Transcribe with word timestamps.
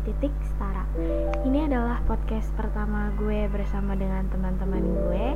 di 0.00 0.16
titik 0.16 0.32
setara. 0.48 0.84
Ini 1.44 1.68
adalah 1.68 2.00
podcast 2.08 2.48
pertama 2.56 3.12
gue 3.20 3.44
bersama 3.52 3.92
dengan 3.92 4.24
teman-teman 4.32 4.80
gue. 4.80 5.26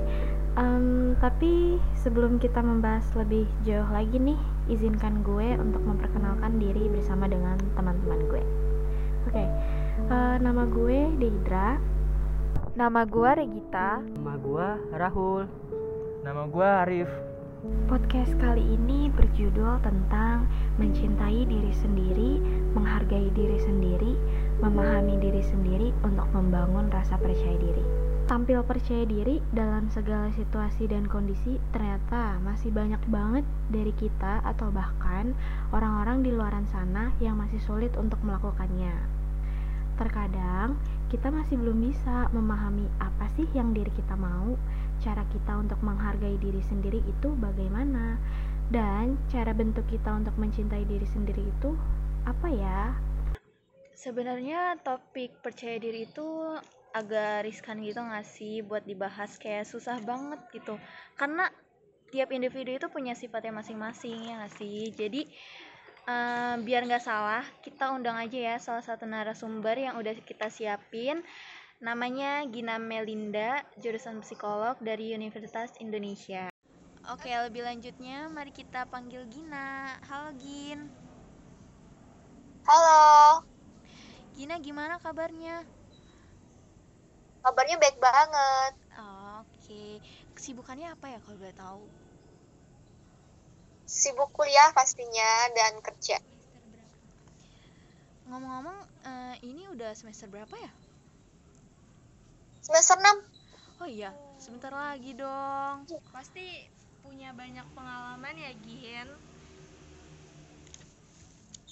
Um, 0.54 1.19
tapi 1.21 1.83
sebelum 1.99 2.40
kita 2.40 2.63
membahas 2.65 3.04
lebih 3.19 3.45
jauh 3.67 3.88
lagi 3.92 4.17
nih, 4.17 4.38
izinkan 4.72 5.21
gue 5.21 5.58
untuk 5.61 5.83
memperkenalkan 5.85 6.56
diri 6.56 6.88
bersama 6.88 7.29
dengan 7.29 7.61
teman-teman 7.77 8.21
gue. 8.31 8.42
Oke, 9.29 9.37
okay. 9.37 9.49
uh, 10.08 10.37
nama 10.40 10.65
gue 10.65 11.12
Deidra. 11.21 11.76
Nama 12.74 13.04
gue 13.04 13.31
Regita. 13.37 14.01
Nama 14.01 14.35
gue 14.40 14.69
Rahul. 14.96 15.42
Nama 16.24 16.42
gue 16.48 16.69
Arif. 16.88 17.10
Podcast 17.88 18.37
kali 18.37 18.60
ini 18.60 19.09
berjudul 19.09 19.80
tentang 19.80 20.45
mencintai 20.77 21.48
diri 21.48 21.73
sendiri, 21.73 22.37
menghargai 22.77 23.33
diri 23.33 23.56
sendiri, 23.56 24.12
memahami 24.63 25.19
diri 25.19 25.43
sendiri 25.43 25.91
untuk 26.07 26.29
membangun 26.31 26.91
rasa 26.93 27.19
percaya 27.19 27.57
diri. 27.59 27.85
Tampil 28.25 28.65
percaya 28.65 29.05
diri 29.05 29.45
dalam 29.53 29.93
segala 29.93 30.33
situasi 30.33 30.89
dan 30.89 31.05
kondisi 31.05 31.61
ternyata 31.77 32.41
masih 32.41 32.73
banyak 32.73 33.03
banget 33.12 33.45
dari 33.69 33.93
kita 34.01 34.41
atau 34.48 34.73
bahkan 34.73 35.37
orang-orang 35.77 36.25
di 36.25 36.33
luaran 36.33 36.65
sana 36.73 37.12
yang 37.21 37.37
masih 37.37 37.61
sulit 37.61 37.93
untuk 38.01 38.17
melakukannya. 38.25 38.97
Terkadang 40.01 40.81
kita 41.12 41.29
masih 41.29 41.61
belum 41.61 41.84
bisa 41.84 42.33
memahami 42.33 42.89
apa 42.97 43.29
sih 43.37 43.45
yang 43.53 43.77
diri 43.77 43.93
kita 43.93 44.17
mau, 44.17 44.57
cara 45.05 45.23
kita 45.29 45.61
untuk 45.61 45.79
menghargai 45.84 46.41
diri 46.41 46.65
sendiri 46.65 47.05
itu 47.05 47.29
bagaimana, 47.37 48.17
dan 48.73 49.21
cara 49.29 49.53
bentuk 49.53 49.84
kita 49.93 50.11
untuk 50.17 50.33
mencintai 50.41 50.89
diri 50.89 51.05
sendiri 51.05 51.45
itu 51.45 51.77
apa 52.25 52.48
ya? 52.48 52.97
Sebenarnya 53.95 54.75
topik 54.83 55.39
percaya 55.39 55.79
diri 55.79 56.11
itu 56.11 56.27
agak 56.91 57.47
riskan 57.47 57.78
gitu 57.83 58.03
gak 58.03 58.27
sih 58.27 58.62
buat 58.67 58.83
dibahas? 58.83 59.39
Kayak 59.39 59.70
susah 59.70 60.03
banget 60.03 60.42
gitu. 60.50 60.75
Karena 61.14 61.47
tiap 62.11 62.31
individu 62.34 62.75
itu 62.75 62.87
punya 62.91 63.15
sifatnya 63.15 63.55
masing-masing 63.55 64.34
ya 64.34 64.42
gak 64.42 64.55
sih? 64.59 64.91
Jadi 64.95 65.31
uh, 66.11 66.55
biar 66.61 66.84
nggak 66.87 67.05
salah 67.05 67.45
kita 67.65 67.92
undang 67.92 68.17
aja 68.19 68.55
ya 68.55 68.56
salah 68.61 68.84
satu 68.84 69.06
narasumber 69.09 69.78
yang 69.78 69.95
udah 69.98 70.15
kita 70.22 70.50
siapin. 70.50 71.22
Namanya 71.83 72.47
Gina 72.48 72.81
Melinda 72.81 73.61
jurusan 73.77 74.22
psikolog 74.25 74.78
dari 74.81 75.12
Universitas 75.12 75.75
Indonesia. 75.83 76.48
Oke 77.12 77.28
lebih 77.28 77.61
lanjutnya 77.61 78.33
mari 78.33 78.50
kita 78.50 78.89
panggil 78.89 79.28
Gina. 79.28 80.00
Halo 80.09 80.33
Gin. 80.41 80.89
Halo 82.65 83.53
Gina 84.35 84.59
gimana 84.59 84.99
kabarnya 84.99 85.63
kabarnya 87.45 87.77
baik 87.77 87.99
banget 88.03 88.73
oke 88.99 89.85
kesibukannya 90.35 90.91
apa 90.91 91.07
ya 91.13 91.19
kalau 91.23 91.37
boleh 91.39 91.55
tahu 91.55 91.85
sibuk 93.95 94.33
kuliah 94.35 94.73
pastinya 94.73 95.31
dan 95.55 95.79
kerja. 95.85 96.19
Ngomong-ngomong, 98.25 98.79
uh, 99.05 99.35
ini 99.45 99.69
udah 99.71 99.93
semester 99.93 100.27
berapa 100.33 100.51
ya? 100.57 100.71
Semester 102.65 102.97
6. 102.97 103.85
Oh 103.85 103.89
iya, 103.89 104.11
sebentar 104.41 104.73
lagi 104.73 105.12
dong. 105.12 105.85
Pasti 106.09 106.67
punya 107.05 107.37
banyak 107.37 107.67
pengalaman 107.77 108.35
ya, 108.35 108.51
Gin? 108.65 109.09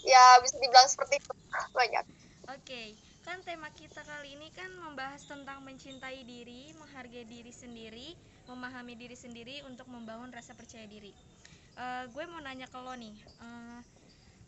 Ya, 0.04 0.24
bisa 0.44 0.60
dibilang 0.60 0.88
seperti 0.92 1.18
itu. 1.18 1.32
Banyak. 1.72 2.04
Oke, 2.50 2.98
kan 3.22 3.38
tema 3.46 3.70
kita 3.70 4.02
kali 4.02 4.34
ini 4.34 4.50
kan 4.50 4.66
membahas 4.74 5.22
tentang 5.30 5.62
mencintai 5.62 6.26
diri, 6.26 6.74
menghargai 6.74 7.22
diri 7.22 7.54
sendiri, 7.54 8.18
memahami 8.50 8.98
diri 8.98 9.14
sendiri 9.14 9.62
untuk 9.70 9.86
membangun 9.86 10.34
rasa 10.34 10.58
percaya 10.58 10.82
diri. 10.90 11.14
Uh, 11.78 12.10
gue 12.10 12.24
mau 12.26 12.42
nanya 12.42 12.66
ke 12.66 12.76
lo 12.82 12.92
nih 12.98 13.14
uh, 13.40 13.80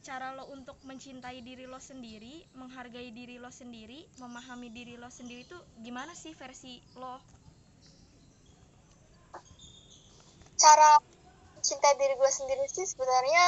cara 0.04 0.36
lo 0.36 0.44
untuk 0.52 0.76
mencintai 0.84 1.40
diri 1.40 1.64
lo 1.64 1.80
sendiri 1.80 2.44
menghargai 2.52 3.08
diri 3.16 3.40
lo 3.40 3.48
sendiri 3.48 4.04
memahami 4.20 4.68
diri 4.68 5.00
lo 5.00 5.08
sendiri 5.08 5.48
itu 5.48 5.56
gimana 5.80 6.12
sih 6.12 6.36
versi 6.36 6.82
lo? 7.00 7.16
Cara 10.58 11.00
mencintai 11.56 11.94
diri 11.96 12.14
gue 12.18 12.30
sendiri 12.34 12.64
sih 12.68 12.84
sebenarnya 12.84 13.44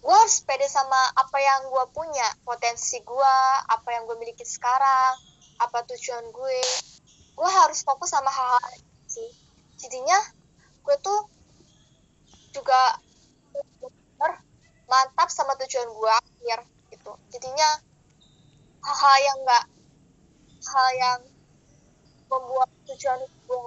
gue 0.00 0.16
harus 0.16 0.40
pede 0.48 0.64
sama 0.64 0.96
apa 1.12 1.36
yang 1.36 1.68
gue 1.68 1.84
punya 1.92 2.24
potensi 2.40 3.04
gue 3.04 3.36
apa 3.68 3.88
yang 3.92 4.08
gue 4.08 4.16
miliki 4.16 4.48
sekarang 4.48 5.14
apa 5.60 5.84
tujuan 5.92 6.24
gue. 6.32 6.60
Gue 7.36 7.50
harus 7.52 7.84
fokus 7.84 8.12
sama 8.12 8.32
hal-hal 8.32 8.80
sih. 9.04 9.28
Jadinya 9.76 10.16
gue 10.80 10.96
tuh 11.04 11.28
juga 12.56 12.96
mantap 14.88 15.28
sama 15.28 15.54
tujuan 15.60 15.88
gue 15.92 16.10
akhir 16.10 16.58
gitu. 16.96 17.12
Jadinya 17.36 17.68
hal-hal 18.80 19.16
yang 19.20 19.36
enggak 19.44 19.64
hal 20.60 20.88
yang 20.96 21.20
membuat 22.32 22.70
tujuan 22.88 23.20
gue 23.26 23.60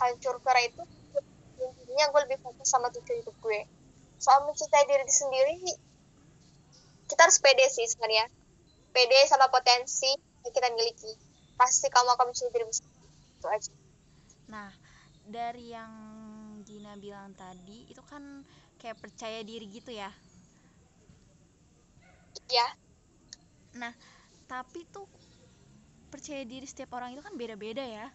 hancur 0.00 0.40
karena 0.40 0.64
itu 0.64 0.82
intinya 1.60 2.04
gue 2.08 2.20
lebih 2.24 2.38
fokus 2.40 2.68
sama 2.72 2.88
tujuan 2.88 3.20
hidup 3.20 3.36
gue 3.44 3.60
soal 4.20 4.44
mencintai 4.44 4.84
diri 4.84 5.08
sendiri 5.08 5.56
kita 7.10 7.26
harus 7.26 7.42
pede 7.42 7.66
sih 7.66 7.90
sebenarnya. 7.90 8.30
Pede 8.94 9.18
sama 9.26 9.50
potensi 9.50 10.14
yang 10.46 10.52
kita 10.54 10.70
miliki. 10.70 11.10
Pasti 11.58 11.90
kamu 11.90 12.14
akan 12.14 12.30
mencintai 12.30 12.54
diri 12.54 12.70
sendiri. 12.70 13.02
Itu 13.34 13.46
aja. 13.50 13.72
Nah 14.46 14.70
dari 15.26 15.74
yang 15.74 15.92
Gina 16.62 16.94
bilang 16.94 17.34
tadi 17.34 17.90
itu 17.90 18.02
kan 18.06 18.46
kayak 18.78 19.02
percaya 19.02 19.42
diri 19.42 19.66
gitu 19.66 19.90
ya? 19.90 20.14
Ya 22.46 22.66
nah 23.70 23.94
tapi 24.50 24.82
tuh 24.90 25.06
percaya 26.10 26.42
diri 26.42 26.66
setiap 26.66 26.98
orang 26.98 27.14
itu 27.14 27.22
kan 27.22 27.34
beda-beda 27.38 27.82
ya? 27.82 28.06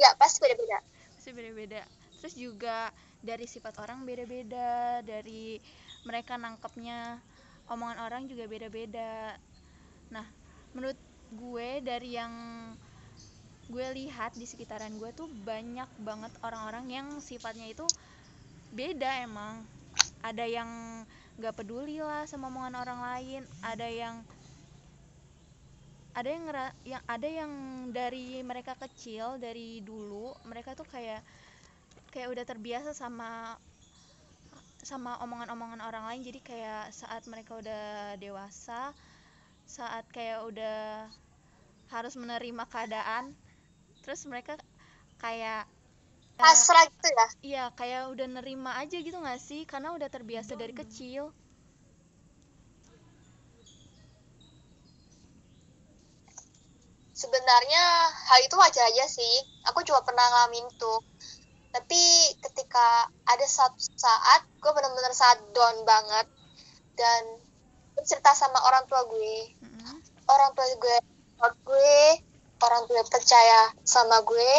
Ya 0.00 0.10
pasti 0.16 0.40
beda-beda. 0.40 0.80
Pasti 1.16 1.30
beda-beda. 1.36 1.84
Terus 2.24 2.34
juga 2.36 2.88
dari 3.20 3.44
sifat 3.44 3.76
orang 3.82 4.04
beda-beda 4.08 5.00
dari 5.04 5.60
mereka 6.08 6.36
nangkepnya 6.40 7.20
omongan 7.68 7.98
orang 8.00 8.22
juga 8.30 8.44
beda-beda. 8.48 9.36
Nah 10.14 10.26
menurut 10.74 10.98
gue 11.30 11.70
dari 11.84 12.16
yang 12.18 12.34
gue 13.70 13.86
lihat 13.94 14.34
di 14.34 14.46
sekitaran 14.50 14.98
gue 14.98 15.10
tuh 15.14 15.30
banyak 15.30 15.90
banget 16.00 16.32
orang-orang 16.42 16.86
yang 16.90 17.06
sifatnya 17.22 17.70
itu 17.70 17.86
beda 18.72 19.22
emang. 19.26 19.68
Ada 20.20 20.44
yang 20.44 20.70
gak 21.40 21.56
peduli 21.56 21.96
lah 22.04 22.28
sama 22.28 22.52
omongan 22.52 22.76
orang 22.76 23.00
lain 23.00 23.42
ada 23.64 23.88
yang 23.88 24.20
ada 26.10 26.26
yang 26.28 26.44
yang 26.82 27.02
ada 27.06 27.28
yang 27.30 27.52
dari 27.94 28.42
mereka 28.42 28.74
kecil 28.74 29.38
dari 29.38 29.78
dulu 29.80 30.34
mereka 30.42 30.74
tuh 30.74 30.82
kayak 30.84 31.22
kayak 32.10 32.28
udah 32.34 32.44
terbiasa 32.46 32.90
sama 32.94 33.56
sama 34.82 35.20
omongan-omongan 35.22 35.80
orang 35.84 36.04
lain. 36.10 36.22
Jadi 36.26 36.40
kayak 36.42 36.90
saat 36.90 37.22
mereka 37.30 37.58
udah 37.58 38.16
dewasa 38.18 38.92
saat 39.70 40.02
kayak 40.10 40.42
udah 40.50 41.06
harus 41.94 42.14
menerima 42.18 42.66
keadaan 42.66 43.34
terus 44.02 44.26
mereka 44.26 44.58
kayak 45.22 45.66
pasrah 46.34 46.88
gitu 46.88 47.08
ya? 47.12 47.26
Iya 47.44 47.64
kayak 47.76 48.02
udah 48.10 48.26
nerima 48.40 48.80
aja 48.80 48.96
gitu 48.98 49.14
gak 49.20 49.38
sih? 49.38 49.62
Karena 49.68 49.94
udah 49.94 50.08
terbiasa 50.08 50.56
dari 50.56 50.72
kecil. 50.74 51.30
Sebenarnya 57.12 57.84
hal 58.32 58.40
itu 58.48 58.56
wajar 58.56 58.88
aja 58.88 59.04
sih. 59.04 59.34
Aku 59.68 59.84
juga 59.84 60.00
pernah 60.00 60.24
ngalamin 60.24 60.66
tuh 60.80 61.04
tapi 61.70 62.02
ketika 62.42 63.06
ada 63.30 63.46
satu 63.46 63.78
saat 63.94 64.42
gue 64.58 64.70
benar-benar 64.74 65.14
saat 65.14 65.38
down 65.54 65.86
banget. 65.86 66.26
Dan 66.98 67.22
cerita 68.02 68.34
sama 68.34 68.58
orang 68.66 68.84
tua 68.90 69.06
gue. 69.06 69.54
Mm 69.62 69.70
-hmm. 69.70 69.96
orang 70.28 70.50
tua 70.56 70.66
gue 70.66 70.96
gue 71.40 71.96
orang 72.60 72.82
tua 72.90 73.02
percaya 73.06 73.70
sama 73.86 74.18
gue. 74.26 74.52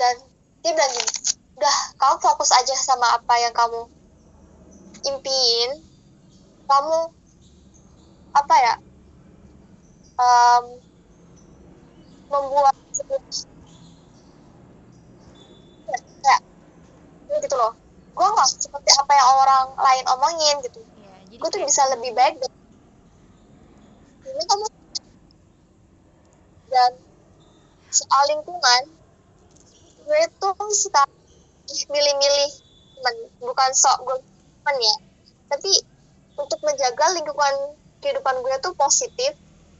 Dan 0.00 0.14
dia 0.64 0.72
bilang 0.72 0.92
gini 0.96 1.10
udah 1.52 1.78
kamu 2.00 2.16
fokus 2.18 2.50
aja 2.56 2.74
sama 2.74 3.06
apa 3.20 3.34
yang 3.38 3.52
kamu 3.52 3.80
impiin. 5.04 5.70
Kamu 6.64 6.98
apa 8.32 8.54
ya 8.56 8.74
um, 10.16 10.64
membuat 12.32 12.72
gitu 17.40 17.56
loh. 17.56 17.72
Gue 18.12 18.28
nggak 18.28 18.48
seperti 18.48 18.90
apa 18.98 19.12
yang 19.16 19.28
orang 19.40 19.66
lain 19.78 20.04
omongin 20.12 20.56
gitu. 20.68 20.80
Ya, 21.32 21.36
gue 21.40 21.48
tuh 21.48 21.60
bisa 21.64 21.82
lebih 21.96 22.12
baik 22.12 22.36
dan 22.42 22.50
ini 24.28 24.42
kamu 24.48 24.64
dan 26.72 26.92
soal 27.92 28.24
lingkungan 28.32 28.82
gue 30.02 30.22
tuh 30.40 30.52
suka 30.72 31.04
milih-milih 31.68 32.50
teman 32.96 33.16
bukan 33.40 33.70
sok 33.72 33.96
gue 34.04 34.16
teman 34.60 34.76
ya. 34.76 34.94
Tapi 35.52 35.72
untuk 36.36 36.60
menjaga 36.64 37.12
lingkungan 37.16 37.76
kehidupan 38.00 38.40
gue 38.40 38.54
tuh 38.60 38.72
positif 38.76 39.32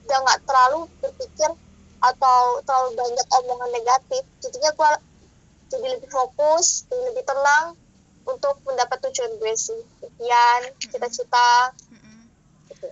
dan 0.07 0.25
nggak 0.25 0.41
terlalu 0.45 0.89
berpikir 1.01 1.51
atau 2.03 2.61
terlalu 2.67 2.91
banyak 2.99 3.27
omongan 3.41 3.71
negatif. 3.71 4.23
Jadinya 4.43 4.71
gue 4.75 4.91
jadi 5.73 5.97
lebih 5.97 6.11
fokus 6.13 6.85
jadi 6.93 7.03
lebih 7.15 7.25
tenang 7.25 7.77
untuk 8.29 8.61
mendapat 8.69 8.99
tujuan 9.09 9.33
gue 9.41 9.55
sih. 9.59 9.81
Impian 10.05 10.63
cita-cita. 10.79 11.75
Gitu. 12.71 12.89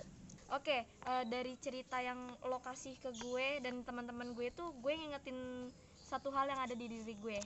Oke, 0.51 0.83
eh, 0.83 1.23
dari 1.31 1.55
cerita 1.63 2.03
yang 2.03 2.35
lo 2.43 2.59
kasih 2.59 2.99
ke 2.99 3.15
gue 3.15 3.63
dan 3.63 3.85
teman-teman 3.87 4.35
gue 4.35 4.51
tuh 4.51 4.75
gue 4.83 4.91
ngingetin 4.91 5.71
satu 6.11 6.27
hal 6.35 6.51
yang 6.51 6.59
ada 6.59 6.75
di 6.75 6.91
diri 6.91 7.15
gue. 7.15 7.39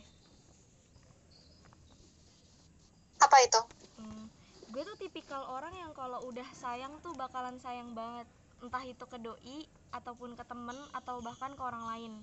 apa 3.35 3.41
itu? 3.41 3.61
Hmm, 3.99 4.25
gue 4.71 4.81
tuh 4.87 4.95
tipikal 4.95 5.43
orang 5.51 5.75
yang 5.75 5.91
kalau 5.91 6.23
udah 6.29 6.45
sayang 6.55 6.95
tuh 7.03 7.11
bakalan 7.19 7.59
sayang 7.59 7.91
banget, 7.91 8.23
entah 8.63 8.79
itu 8.87 9.03
ke 9.03 9.17
doi 9.19 9.67
ataupun 9.91 10.39
ke 10.39 10.43
temen 10.47 10.77
atau 10.95 11.19
bahkan 11.19 11.51
ke 11.51 11.59
orang 11.59 11.83
lain. 11.83 12.13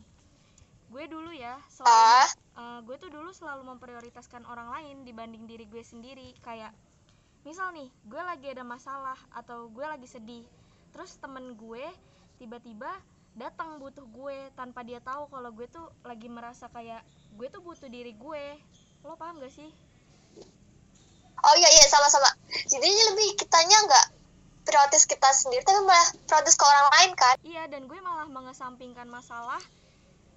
Gue 0.92 1.08
dulu 1.08 1.32
ya 1.32 1.56
selalu 1.72 1.88
ah? 1.88 2.28
eh, 2.60 2.78
gue 2.84 2.96
tuh 3.00 3.08
dulu 3.08 3.32
selalu 3.32 3.64
memprioritaskan 3.64 4.44
orang 4.44 4.68
lain 4.68 5.08
dibanding 5.08 5.48
diri 5.48 5.64
gue 5.64 5.80
sendiri. 5.80 6.36
Kayak 6.44 6.76
misal 7.48 7.72
nih 7.72 7.88
gue 8.04 8.20
lagi 8.20 8.52
ada 8.52 8.60
masalah 8.60 9.16
atau 9.32 9.72
gue 9.72 9.82
lagi 9.82 10.04
sedih 10.04 10.44
terus 10.92 11.16
temen 11.16 11.56
gue 11.56 11.82
tiba-tiba 12.36 12.92
datang 13.32 13.80
butuh 13.80 14.04
gue 14.04 14.52
tanpa 14.52 14.84
dia 14.84 15.00
tahu 15.00 15.32
kalau 15.32 15.48
gue 15.56 15.64
tuh 15.72 15.88
lagi 16.04 16.28
merasa 16.28 16.68
kayak 16.68 17.00
gue 17.40 17.48
tuh 17.48 17.64
butuh 17.64 17.88
diri 17.88 18.12
gue. 18.12 18.44
Lo 19.00 19.16
paham 19.16 19.40
gak 19.40 19.48
sih? 19.48 19.72
Oh 21.42 21.54
iya 21.56 21.68
iya 21.72 21.84
sama-sama. 21.88 22.28
Jadinya 22.68 23.16
lebih 23.16 23.40
kitanya 23.40 23.80
nggak 23.88 24.06
prioritas 24.68 25.08
kita 25.08 25.32
sendiri 25.32 25.64
tapi 25.64 25.80
malah 25.88 26.08
prioritas 26.28 26.54
ke 26.54 26.64
orang 26.68 26.86
lain 27.00 27.10
kan? 27.16 27.34
Iya 27.40 27.62
dan 27.72 27.88
gue 27.88 27.98
malah 28.04 28.28
mengesampingkan 28.28 29.08
masalah 29.08 29.58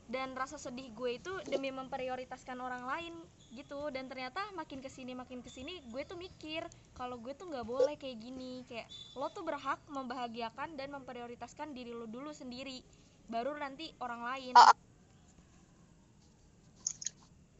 dan 0.05 0.37
rasa 0.37 0.61
sedih 0.61 0.93
gue 0.93 1.17
itu 1.17 1.33
demi 1.49 1.73
memprioritaskan 1.73 2.57
orang 2.61 2.85
lain 2.85 3.13
gitu. 3.53 3.89
Dan 3.89 4.05
ternyata 4.05 4.41
makin 4.53 4.79
ke 4.81 4.89
sini 4.89 5.17
makin 5.17 5.41
ke 5.41 5.49
sini 5.49 5.81
gue 5.89 6.03
tuh 6.05 6.17
mikir 6.19 6.65
kalau 6.93 7.17
gue 7.17 7.33
tuh 7.33 7.49
nggak 7.49 7.65
boleh 7.65 7.95
kayak 7.97 8.21
gini. 8.21 8.65
Kayak 8.69 8.89
lo 9.17 9.29
tuh 9.33 9.41
berhak 9.41 9.81
membahagiakan 9.89 10.77
dan 10.77 10.93
memprioritaskan 10.93 11.73
diri 11.73 11.93
lo 11.93 12.05
dulu 12.05 12.31
sendiri 12.31 12.81
baru 13.29 13.57
nanti 13.57 13.89
orang 14.01 14.21
lain. 14.21 14.53
Ah. 14.57 14.73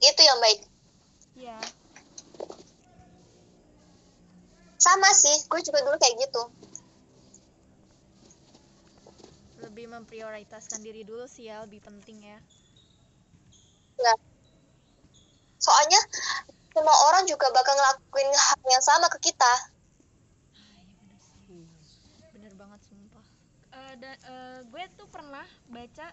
itu 0.05 0.21
yang 0.21 0.37
baik. 0.37 0.61
Ya 1.35 1.57
sama 4.85 5.09
sih 5.17 5.49
gue 5.49 5.61
juga 5.65 5.81
dulu 5.81 5.97
kayak 5.97 6.15
gitu 6.29 6.41
lebih 9.75 9.91
memprioritaskan 9.91 10.79
diri 10.79 11.03
dulu 11.03 11.27
sih 11.27 11.51
ya 11.51 11.59
lebih 11.67 11.83
penting 11.83 12.23
ya. 12.23 12.39
Ya 13.99 14.13
soalnya 15.59 15.99
semua 16.71 16.95
orang 17.11 17.27
juga 17.27 17.51
bakal 17.51 17.75
ngelakuin 17.75 18.31
hal 18.31 18.59
yang 18.71 18.79
sama 18.79 19.11
ke 19.11 19.19
kita. 19.27 19.51
Bener 22.31 22.55
banget 22.55 22.79
sumpah. 22.87 23.25
Eh, 23.75 23.93
da- 23.99 24.21
eh, 24.23 24.59
gue 24.63 24.83
tuh 24.95 25.11
pernah 25.11 25.43
baca 25.67 26.07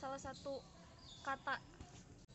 salah 0.00 0.16
satu 0.16 0.56
kata 1.20 1.60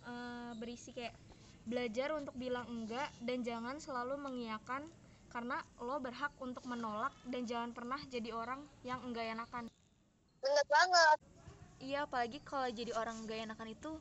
eh, 0.06 0.52
berisi 0.62 0.94
kayak 0.94 1.18
belajar 1.66 2.13
untuk 2.13 2.38
bilang 2.38 2.69
enggak 2.69 3.10
dan 3.25 3.42
jangan 3.42 3.81
selalu 3.81 4.13
mengiyakan 4.22 4.86
karena 5.34 5.58
lo 5.81 5.98
berhak 5.98 6.30
untuk 6.38 6.62
menolak 6.69 7.18
dan 7.25 7.50
jangan 7.50 7.74
pernah 7.74 7.98
jadi 8.13 8.30
orang 8.30 8.62
yang 8.86 9.02
enggak 9.02 9.25
enakan 9.34 9.66
banget 10.72 11.18
iya 11.84 12.08
apalagi 12.08 12.40
kalau 12.42 12.70
jadi 12.72 12.96
orang 12.96 13.28
gak 13.28 13.44
enakan 13.44 13.70
itu 13.76 13.92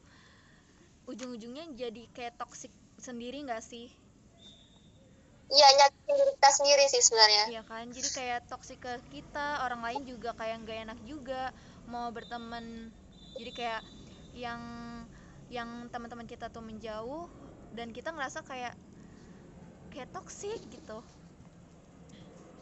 ujung-ujungnya 1.10 1.64
jadi 1.74 2.02
kayak 2.14 2.38
toxic 2.38 2.70
sendiri 3.00 3.42
nggak 3.42 3.64
sih 3.64 3.90
iya 5.50 5.66
nyakitin 5.82 6.14
diri 6.14 6.32
kita 6.38 6.50
sendiri 6.54 6.84
sih 6.86 7.02
sebenarnya 7.02 7.44
Iya 7.50 7.62
kan, 7.66 7.84
jadi 7.90 8.08
kayak 8.14 8.40
toksik 8.46 8.78
ke 8.86 8.92
kita, 9.10 9.66
orang 9.66 9.82
lain 9.82 10.02
juga 10.06 10.30
kayak 10.38 10.62
nggak 10.62 10.78
enak 10.86 10.98
juga 11.02 11.50
mau 11.90 12.06
berteman. 12.14 12.94
Jadi 13.34 13.50
kayak 13.50 13.82
yang 14.30 14.62
yang 15.50 15.90
teman-teman 15.90 16.30
kita 16.30 16.46
tuh 16.54 16.62
menjauh 16.62 17.26
dan 17.74 17.90
kita 17.90 18.14
ngerasa 18.14 18.46
kayak 18.46 18.78
kayak 19.90 20.06
toksik 20.14 20.62
gitu. 20.70 21.02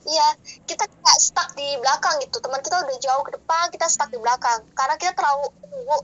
Iya 0.06 0.29
kita 0.69 0.85
kayak 0.87 1.19
stuck 1.19 1.49
di 1.59 1.67
belakang 1.83 2.21
gitu 2.23 2.39
teman 2.39 2.61
kita 2.62 2.77
udah 2.85 2.99
jauh 3.03 3.23
ke 3.27 3.33
depan 3.35 3.65
kita 3.75 3.87
stuck 3.91 4.11
di 4.12 4.19
belakang 4.21 4.62
karena 4.77 4.95
kita 5.00 5.12
terlalu 5.19 5.50
nunggu 5.67 5.99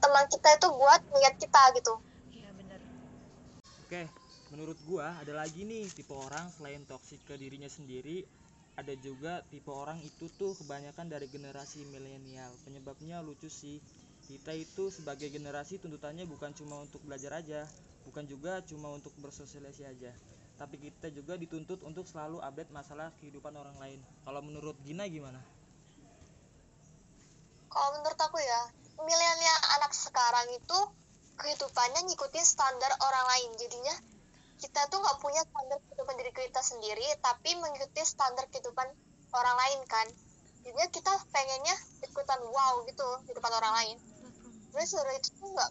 teman 0.00 0.24
kita 0.30 0.48
itu 0.56 0.68
buat 0.70 1.00
niat 1.18 1.34
kita 1.36 1.62
gitu 1.76 1.94
Iya 2.30 2.50
bener. 2.56 2.80
Oke, 3.84 4.02
menurut 4.54 4.78
gua 4.86 5.18
ada 5.18 5.34
lagi 5.34 5.66
nih 5.66 5.90
tipe 5.90 6.14
orang 6.14 6.46
selain 6.54 6.86
toksik 6.86 7.20
ke 7.26 7.34
dirinya 7.34 7.66
sendiri, 7.66 8.22
ada 8.78 8.94
juga 8.96 9.42
tipe 9.50 9.68
orang 9.68 9.98
itu 10.00 10.30
tuh 10.38 10.54
kebanyakan 10.56 11.10
dari 11.10 11.26
generasi 11.28 11.84
milenial. 11.90 12.54
Penyebabnya 12.64 13.20
lucu 13.20 13.50
sih. 13.50 13.82
Kita 14.30 14.54
itu 14.54 14.94
sebagai 14.94 15.26
generasi 15.26 15.82
tuntutannya 15.82 16.22
bukan 16.22 16.54
cuma 16.54 16.78
untuk 16.86 17.02
belajar 17.02 17.42
aja, 17.42 17.66
bukan 18.06 18.24
juga 18.30 18.62
cuma 18.62 18.94
untuk 18.94 19.10
bersosialisasi 19.18 19.82
aja. 19.90 20.14
Tapi 20.60 20.76
kita 20.76 21.08
juga 21.08 21.40
dituntut 21.40 21.80
untuk 21.88 22.04
selalu 22.04 22.44
update 22.44 22.68
masalah 22.68 23.08
kehidupan 23.16 23.56
orang 23.56 23.74
lain. 23.80 24.00
Kalau 24.28 24.44
menurut 24.44 24.76
Gina 24.84 25.08
gimana? 25.08 25.40
kalau 27.70 27.88
menurut 27.96 28.18
aku 28.18 28.38
ya 28.42 28.60
milenial 28.98 29.58
anak 29.78 29.94
sekarang 29.94 30.46
itu 30.52 30.78
kehidupannya 31.38 32.02
ngikutin 32.10 32.44
standar 32.44 32.92
orang 32.98 33.26
lain 33.30 33.50
jadinya 33.56 33.94
kita 34.60 34.90
tuh 34.92 35.00
nggak 35.00 35.18
punya 35.22 35.40
standar 35.46 35.78
kehidupan 35.88 36.14
diri 36.20 36.32
kita 36.34 36.60
sendiri 36.60 37.06
tapi 37.22 37.56
mengikuti 37.56 38.02
standar 38.04 38.44
kehidupan 38.50 38.84
orang 39.32 39.56
lain 39.56 39.80
kan 39.86 40.06
jadinya 40.66 40.88
kita 40.92 41.12
pengennya 41.30 41.74
ikutan 42.04 42.40
wow 42.50 42.84
gitu 42.84 43.06
kehidupan 43.30 43.52
orang 43.54 43.72
lain 43.80 43.96
sebenarnya 44.74 45.22
itu 45.22 45.46
nggak 45.46 45.70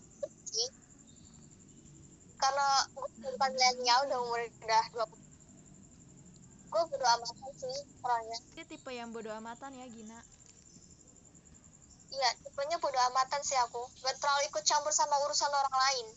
gue 2.40 3.30
bukan 3.36 3.52
milenial 3.52 4.00
udah 4.08 4.20
umur 4.24 4.40
udah 4.64 4.86
20 4.96 5.30
gue 6.70 6.82
bodo 6.86 7.06
amatan 7.06 7.52
sih 7.58 7.78
orangnya 8.06 8.40
Dia 8.56 8.66
tipe 8.70 8.92
yang 8.94 9.10
bodoh 9.10 9.34
amatan 9.34 9.74
ya 9.74 9.90
Gina. 9.90 10.22
Iya, 12.10 12.30
tipenya 12.42 12.78
bodo 12.78 12.98
amatan 13.10 13.42
sih 13.42 13.58
aku. 13.58 13.86
Gak 14.02 14.18
terlalu 14.18 14.50
ikut 14.50 14.64
campur 14.66 14.94
sama 14.94 15.18
urusan 15.26 15.50
orang 15.50 15.78
lain. 15.78 16.08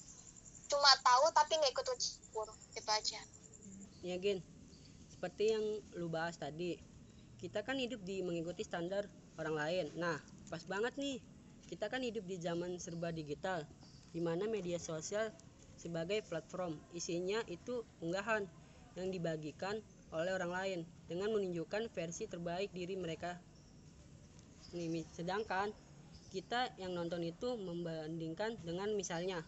Cuma 0.69 0.89
tahu 1.05 1.25
tapi 1.37 1.57
nggak 1.57 1.73
ikut 1.73 1.87
campur. 1.89 2.49
Gitu 2.73 2.91
aja. 2.91 3.21
Ya 4.05 4.17
Gin, 4.21 4.45
seperti 5.09 5.57
yang 5.57 5.65
lu 5.97 6.09
bahas 6.13 6.37
tadi, 6.37 6.81
kita 7.41 7.65
kan 7.65 7.77
hidup 7.77 8.01
di 8.05 8.25
mengikuti 8.25 8.65
standar 8.65 9.09
orang 9.37 9.57
lain. 9.57 9.87
Nah, 9.97 10.21
pas 10.49 10.65
banget 10.65 10.97
nih, 11.01 11.21
kita 11.69 11.89
kan 11.93 12.05
hidup 12.05 12.25
di 12.29 12.41
zaman 12.41 12.77
serba 12.77 13.09
digital, 13.13 13.65
di 14.13 14.21
mana 14.21 14.49
media 14.49 14.77
sosial 14.81 15.33
sebagai 15.83 16.23
platform. 16.23 16.79
Isinya 16.95 17.43
itu 17.51 17.83
unggahan 17.99 18.47
yang 18.95 19.11
dibagikan 19.11 19.83
oleh 20.15 20.31
orang 20.31 20.53
lain 20.55 20.81
dengan 21.11 21.35
menunjukkan 21.35 21.91
versi 21.91 22.31
terbaik 22.31 22.71
diri 22.71 22.95
mereka. 22.95 23.35
Nih, 24.71 25.03
sedangkan 25.11 25.75
kita 26.31 26.71
yang 26.79 26.95
nonton 26.95 27.27
itu 27.27 27.59
membandingkan 27.59 28.57
dengan 28.63 28.95
misalnya 28.95 29.43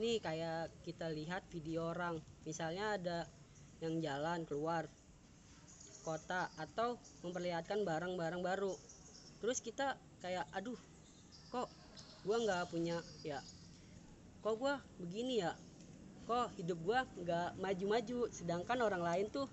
nih 0.00 0.18
kayak 0.18 0.72
kita 0.82 1.12
lihat 1.12 1.44
video 1.52 1.92
orang. 1.92 2.18
Misalnya 2.48 2.98
ada 2.98 3.18
yang 3.78 4.00
jalan 4.00 4.42
keluar 4.48 4.88
kota 6.02 6.50
atau 6.58 6.98
memperlihatkan 7.22 7.86
barang-barang 7.86 8.42
baru. 8.42 8.74
Terus 9.38 9.62
kita 9.62 9.94
kayak 10.24 10.48
aduh 10.56 10.78
kok 11.52 11.70
gua 12.24 12.40
nggak 12.40 12.72
punya 12.72 12.98
ya 13.22 13.38
kok 14.40 14.56
gua 14.56 14.80
begini 14.98 15.44
ya 15.44 15.52
kok 16.24 16.52
hidup 16.56 16.78
gua 16.84 17.04
nggak 17.20 17.56
maju-maju 17.60 18.28
sedangkan 18.32 18.78
orang 18.80 19.02
lain 19.04 19.26
tuh 19.28 19.48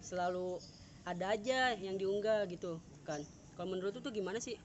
selalu 0.00 0.60
ada 1.04 1.36
aja 1.36 1.76
yang 1.76 2.00
diunggah 2.00 2.48
gitu 2.48 2.80
kan 3.04 3.20
kalau 3.54 3.68
menurut 3.76 3.96
tuh 4.00 4.12
gimana 4.12 4.40
sih 4.40 4.56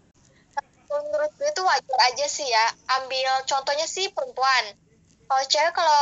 Menurut 0.90 1.30
gue 1.38 1.46
itu 1.46 1.62
wajar 1.62 2.00
aja 2.10 2.26
sih 2.26 2.50
ya. 2.50 2.66
Ambil 2.98 3.30
contohnya 3.46 3.86
sih 3.86 4.10
perempuan. 4.10 4.74
Kalau 5.30 5.44
cewek 5.46 5.74
kalau 5.78 6.02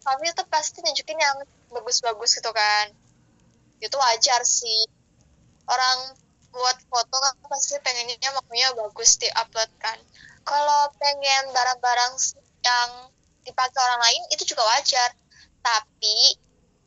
suami 0.00 0.32
itu 0.32 0.44
pasti 0.48 0.80
nunjukin 0.80 1.20
yang 1.20 1.36
bagus-bagus 1.68 2.40
gitu 2.40 2.48
kan. 2.48 2.88
Itu 3.84 4.00
wajar 4.00 4.40
sih. 4.48 4.88
Orang 5.68 6.16
buat 6.56 6.76
foto 6.88 7.16
kan 7.20 7.34
pasti 7.52 7.76
pengennya 7.84 8.30
makanya 8.32 8.72
bagus 8.80 9.20
di 9.20 9.28
upload 9.36 9.70
kan. 9.76 9.98
kalau 10.44 10.92
pengen 11.00 11.56
barang-barang 11.56 12.20
yang 12.68 12.90
dipakai 13.44 13.80
orang 13.80 14.00
lain 14.02 14.22
itu 14.32 14.44
juga 14.44 14.64
wajar. 14.66 15.12
Tapi 15.60 16.16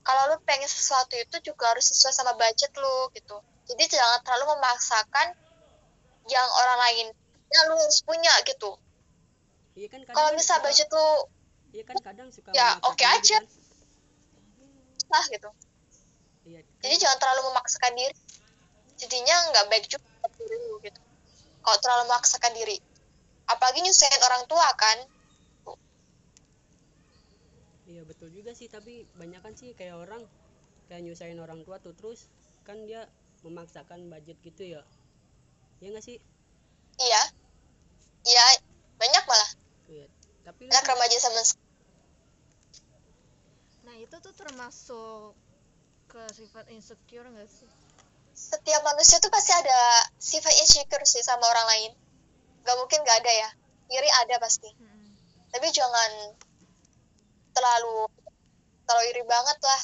kalau 0.01 0.31
lu 0.31 0.37
pengen 0.43 0.65
sesuatu 0.65 1.13
itu 1.13 1.37
juga 1.43 1.71
harus 1.71 1.85
sesuai 1.85 2.13
sama 2.13 2.33
budget 2.33 2.71
lu 2.75 3.09
gitu. 3.13 3.37
Jadi 3.67 3.83
jangan 3.91 4.21
terlalu 4.21 4.55
memaksakan 4.55 5.27
yang 6.27 6.47
orang 6.63 6.79
lain 6.83 7.07
ya 7.47 7.59
lu 7.67 7.75
harus 7.75 7.99
punya 8.01 8.31
gitu. 8.43 8.75
Iya 9.73 9.87
kan 9.87 9.99
kalau 10.03 10.31
kan 10.31 10.35
misal 10.35 10.57
suka- 10.57 10.65
budget 10.65 10.89
lu 10.89 11.09
iya 11.71 11.83
kan 11.83 11.95
kadang 11.99 12.27
suka 12.31 12.49
Ya, 12.51 12.79
oke 12.81 13.03
aja. 13.03 13.37
kan. 13.37 13.45
lah 15.07 15.25
gitu. 15.29 15.49
Iya 16.45 16.59
jadi 16.79 16.95
jangan 16.97 17.17
terlalu 17.17 17.41
memaksakan 17.51 17.93
diri. 17.93 18.15
Jadinya 18.97 19.35
nggak 19.51 19.65
baik 19.69 19.85
juga 19.87 20.03
buat 20.19 20.31
diri 20.35 20.55
lu 20.57 20.75
gitu. 20.81 20.99
Kalau 21.61 21.77
terlalu 21.79 22.03
memaksakan 22.07 22.51
diri. 22.55 22.77
Apalagi 23.47 23.79
nyusahin 23.79 24.19
orang 24.23 24.43
tua 24.47 24.67
kan 24.75 24.97
Iya 27.87 28.03
betul 28.03 28.29
juga 28.35 28.51
sih. 28.51 28.67
Tapi 28.67 29.07
banyak 29.15 29.39
kan 29.39 29.53
sih 29.55 29.71
kayak 29.73 29.95
orang 29.95 30.21
kayak 30.91 31.01
nyusahin 31.07 31.39
orang 31.39 31.63
tua 31.63 31.79
tuh. 31.79 31.95
Terus 31.95 32.27
kan 32.67 32.83
dia 32.83 33.07
memaksakan 33.47 34.11
budget 34.11 34.37
gitu 34.43 34.77
ya. 34.77 34.81
Ya 35.79 35.87
nggak 35.95 36.03
sih? 36.03 36.19
Iya. 36.99 37.21
Iya 38.27 38.45
banyak 38.99 39.23
malah. 39.23 39.51
Iya. 39.87 40.05
Tapi 40.43 40.67
anak 40.67 40.83
kan- 40.83 40.91
remaja 40.95 41.17
sama 41.19 41.41
Nah, 43.87 43.95
itu 44.03 44.15
tuh 44.19 44.35
termasuk 44.35 45.31
ke 46.11 46.21
sifat 46.35 46.67
insecure 46.75 47.27
nggak 47.27 47.47
sih? 47.47 47.67
setiap 48.37 48.85
manusia 48.85 49.17
tuh 49.17 49.33
pasti 49.33 49.49
ada 49.49 50.05
sifat 50.21 50.53
insecure 50.61 51.01
sih 51.09 51.25
sama 51.25 51.41
orang 51.49 51.67
lain. 51.73 51.91
Nggak 52.61 52.77
mungkin 52.77 52.99
nggak 53.01 53.17
ada 53.25 53.33
ya. 53.33 53.49
Iri 53.89 54.09
ada 54.27 54.35
pasti. 54.43 54.69
Mm-mm. 54.77 55.09
tapi 55.47 55.71
jangan 55.71 56.35
terlalu 57.57 58.05
terlalu 58.85 59.03
iri 59.09 59.23
banget 59.25 59.57
lah. 59.65 59.81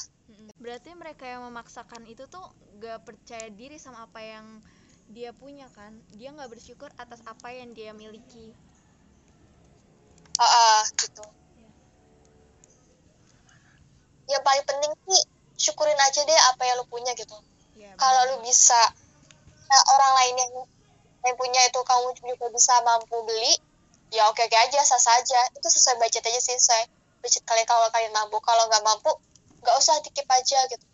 Berarti 0.56 0.94
mereka 0.94 1.26
yang 1.26 1.44
memaksakan 1.50 2.06
itu 2.06 2.24
tuh 2.30 2.42
gak 2.80 3.04
percaya 3.04 3.50
diri 3.52 3.76
sama 3.76 4.06
apa 4.06 4.22
yang 4.22 4.62
dia 5.12 5.36
punya 5.36 5.68
kan? 5.76 5.92
Dia 6.16 6.32
nggak 6.32 6.48
bersyukur 6.48 6.88
atas 6.96 7.20
apa 7.28 7.52
yang 7.52 7.76
dia 7.76 7.92
miliki. 7.92 8.56
Ah, 10.40 10.46
ah, 10.46 10.80
gitu. 10.96 11.24
Yang 14.24 14.42
paling 14.42 14.64
penting 14.64 14.92
sih 15.04 15.22
syukurin 15.60 16.00
aja 16.00 16.24
deh 16.24 16.40
apa 16.54 16.62
yang 16.64 16.80
lu 16.80 16.86
punya 16.88 17.12
gitu. 17.12 17.36
Ya, 17.76 17.92
kalau 18.00 18.34
lu 18.34 18.36
bisa 18.42 18.80
nah, 19.68 19.82
orang 19.98 20.12
lain 20.24 20.34
yang 20.40 20.52
yang 21.24 21.36
punya 21.36 21.60
itu 21.68 21.80
kamu 21.84 22.08
juga 22.20 22.46
bisa 22.52 22.72
mampu 22.84 23.16
beli 23.24 23.54
ya 24.12 24.28
oke 24.28 24.40
oke 24.44 24.56
aja 24.56 24.80
sah 24.82 24.98
sah 24.98 25.14
aja. 25.20 25.40
Itu 25.60 25.68
sesuai 25.68 26.00
budget 26.00 26.24
aja 26.24 26.40
sih 26.40 26.56
sesuai 26.56 26.93
budget 27.24 27.40
kalian 27.48 27.64
kalau 27.64 27.88
kalian 27.88 28.12
mampu 28.12 28.36
kalau 28.44 28.68
nggak 28.68 28.84
mampu 28.84 29.10
nggak 29.64 29.76
usah 29.80 29.96
dikip 30.04 30.28
aja 30.28 30.60
gitu. 30.68 30.84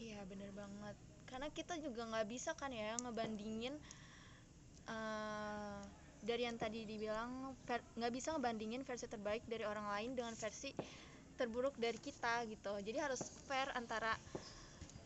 Iya 0.00 0.24
bener 0.24 0.48
banget. 0.56 0.96
Karena 1.28 1.52
kita 1.52 1.76
juga 1.76 2.08
nggak 2.08 2.26
bisa 2.32 2.56
kan 2.56 2.72
ya 2.72 2.96
ngebandingin 3.04 3.76
eh, 4.88 5.80
Dari 6.20 6.44
yang 6.44 6.60
tadi 6.60 6.84
dibilang 6.84 7.56
nggak 7.68 8.12
bisa 8.12 8.36
ngebandingin 8.36 8.84
versi 8.84 9.08
terbaik 9.08 9.40
dari 9.48 9.64
orang 9.64 9.88
lain 9.88 10.10
dengan 10.16 10.36
versi 10.36 10.72
terburuk 11.36 11.76
dari 11.76 11.96
kita 12.00 12.44
gitu. 12.48 12.76
Jadi 12.80 12.96
harus 13.00 13.20
fair 13.44 13.68
antara 13.76 14.16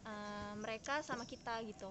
eh, 0.07 0.55
mereka 0.63 1.03
sama 1.03 1.27
kita 1.27 1.59
gitu. 1.67 1.91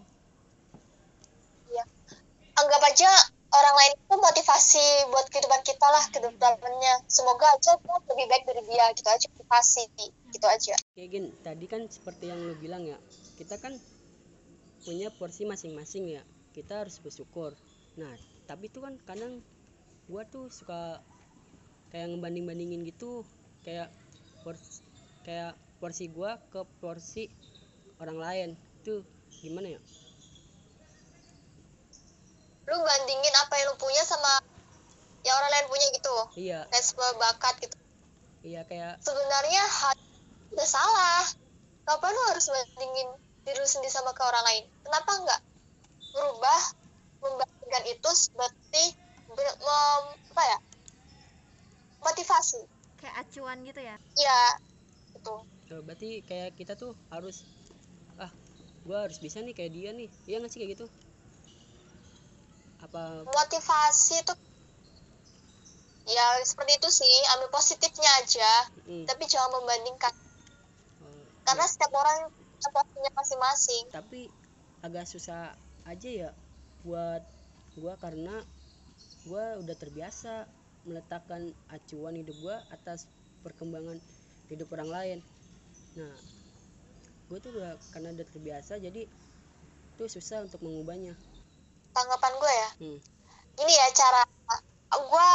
Anggap 2.54 2.82
aja 2.88 3.12
orang 3.54 3.76
lain 3.78 3.94
itu 3.94 4.16
motivasi 4.18 4.86
buat 5.14 5.26
kehidupan 5.30 5.62
kita 5.62 5.88
lah 5.88 6.06
ke 6.10 6.18
depannya 6.18 6.94
semoga 7.06 7.46
aja 7.54 7.78
kita 7.78 7.94
lebih 8.10 8.26
baik 8.26 8.44
dari 8.50 8.62
dia 8.66 8.86
gitu 8.98 9.10
aja 9.10 9.26
motivasi 9.38 9.84
gitu 10.34 10.48
aja. 10.50 10.74
Kayak 10.98 11.10
gini 11.14 11.30
tadi 11.46 11.66
kan 11.70 11.82
seperti 11.86 12.34
yang 12.34 12.42
lu 12.42 12.58
bilang 12.58 12.84
ya 12.90 12.98
kita 13.38 13.62
kan 13.62 13.78
punya 14.84 15.14
porsi 15.16 15.46
masing-masing 15.46 16.18
ya. 16.18 16.24
Kita 16.54 16.86
harus 16.86 16.98
bersyukur. 16.98 17.54
Nah 17.98 18.14
tapi 18.50 18.74
itu 18.74 18.82
kan 18.82 18.98
kadang 19.06 19.46
gua 20.10 20.26
tuh 20.28 20.50
suka 20.50 21.00
kayak 21.94 22.10
ngebanding 22.10 22.50
bandingin 22.50 22.82
gitu 22.90 23.22
kayak 23.62 23.94
porsi 24.42 24.82
kayak 25.24 25.54
porsi 25.78 26.10
gua 26.10 26.42
ke 26.50 26.66
porsi 26.82 27.30
orang 28.02 28.18
lain. 28.18 28.50
Itu 28.82 29.06
gimana 29.46 29.78
ya 29.78 29.82
lu 32.64 32.78
bandingin 32.80 33.36
apa 33.44 33.54
yang 33.60 33.68
lu 33.72 33.76
punya 33.76 34.04
sama 34.08 34.40
yang 35.24 35.36
orang 35.40 35.52
lain 35.52 35.68
punya 35.72 35.88
gitu. 35.96 36.16
Iya. 36.40 36.60
Kayak 36.72 36.86
sebuah 36.88 37.12
bakat 37.20 37.56
gitu. 37.64 37.76
Iya 38.44 38.62
kayak 38.68 39.00
sebenarnya 39.00 39.64
hal 39.64 39.96
udah 40.52 40.68
salah. 40.68 41.24
Kenapa 41.84 42.06
lu 42.12 42.22
harus 42.32 42.46
bandingin 42.48 43.10
diri 43.44 43.60
lu 43.60 43.68
sendiri 43.68 43.92
sama 43.92 44.12
ke 44.16 44.24
orang 44.24 44.44
lain? 44.48 44.64
Kenapa 44.84 45.12
enggak 45.20 45.42
berubah 46.14 46.62
membandingkan 47.24 47.84
itu 47.88 48.10
seperti 48.12 48.84
ber- 49.32 49.60
mem- 49.64 50.20
apa 50.36 50.44
ya? 50.44 50.58
Motivasi. 52.04 52.62
Kayak 53.00 53.16
acuan 53.24 53.58
gitu 53.64 53.80
ya? 53.80 53.96
Ya 54.20 54.40
itu 55.16 55.36
berarti 55.84 56.22
kayak 56.28 56.54
kita 56.60 56.76
tuh 56.76 56.92
harus 57.10 57.42
ah 58.20 58.32
gua 58.84 59.08
harus 59.08 59.18
bisa 59.24 59.40
nih 59.40 59.56
kayak 59.56 59.72
dia 59.72 59.90
nih. 59.96 60.12
Iya 60.28 60.44
nggak 60.44 60.52
sih 60.52 60.60
kayak 60.60 60.72
gitu 60.76 60.86
apa? 62.84 63.24
Motivasi 63.24 64.20
itu 64.20 64.34
ya 66.04 66.26
seperti 66.44 66.84
itu 66.84 66.90
sih 66.92 67.16
ambil 67.38 67.50
positifnya 67.56 68.12
aja. 68.20 68.52
Mm, 68.86 69.08
tapi 69.08 69.24
jangan 69.26 69.56
membandingkan. 69.64 70.14
Eh, 71.08 71.24
karena 71.48 71.66
setiap 71.68 71.96
orang 71.96 72.28
punya 72.60 72.70
porsinya 72.76 73.12
masing-masing. 73.16 73.84
Tapi 73.92 74.22
agak 74.84 75.08
susah 75.08 75.56
aja 75.88 76.10
ya 76.12 76.30
buat 76.84 77.24
gua 77.80 77.96
karena 78.00 78.44
gua 79.24 79.60
udah 79.64 79.76
terbiasa 79.80 80.48
meletakkan 80.84 81.56
acuan 81.72 82.20
hidup 82.20 82.36
gua 82.44 82.60
atas 82.76 83.08
perkembangan 83.44 84.00
hidup 84.52 84.68
orang 84.76 84.90
lain. 84.92 85.20
Nah 85.96 86.12
gue 87.34 87.40
tuh 87.40 87.56
udah 87.56 87.80
karena 87.96 88.14
udah 88.14 88.28
terbiasa 88.30 88.78
jadi 88.78 89.10
tuh 89.98 90.06
susah 90.06 90.46
untuk 90.46 90.62
mengubahnya 90.62 91.18
tanggapan 91.94 92.34
gue 92.36 92.54
ya. 92.54 92.70
Hmm. 92.82 93.00
ini 93.54 93.70
ya 93.70 93.88
cara 93.94 94.22
gue 94.94 95.30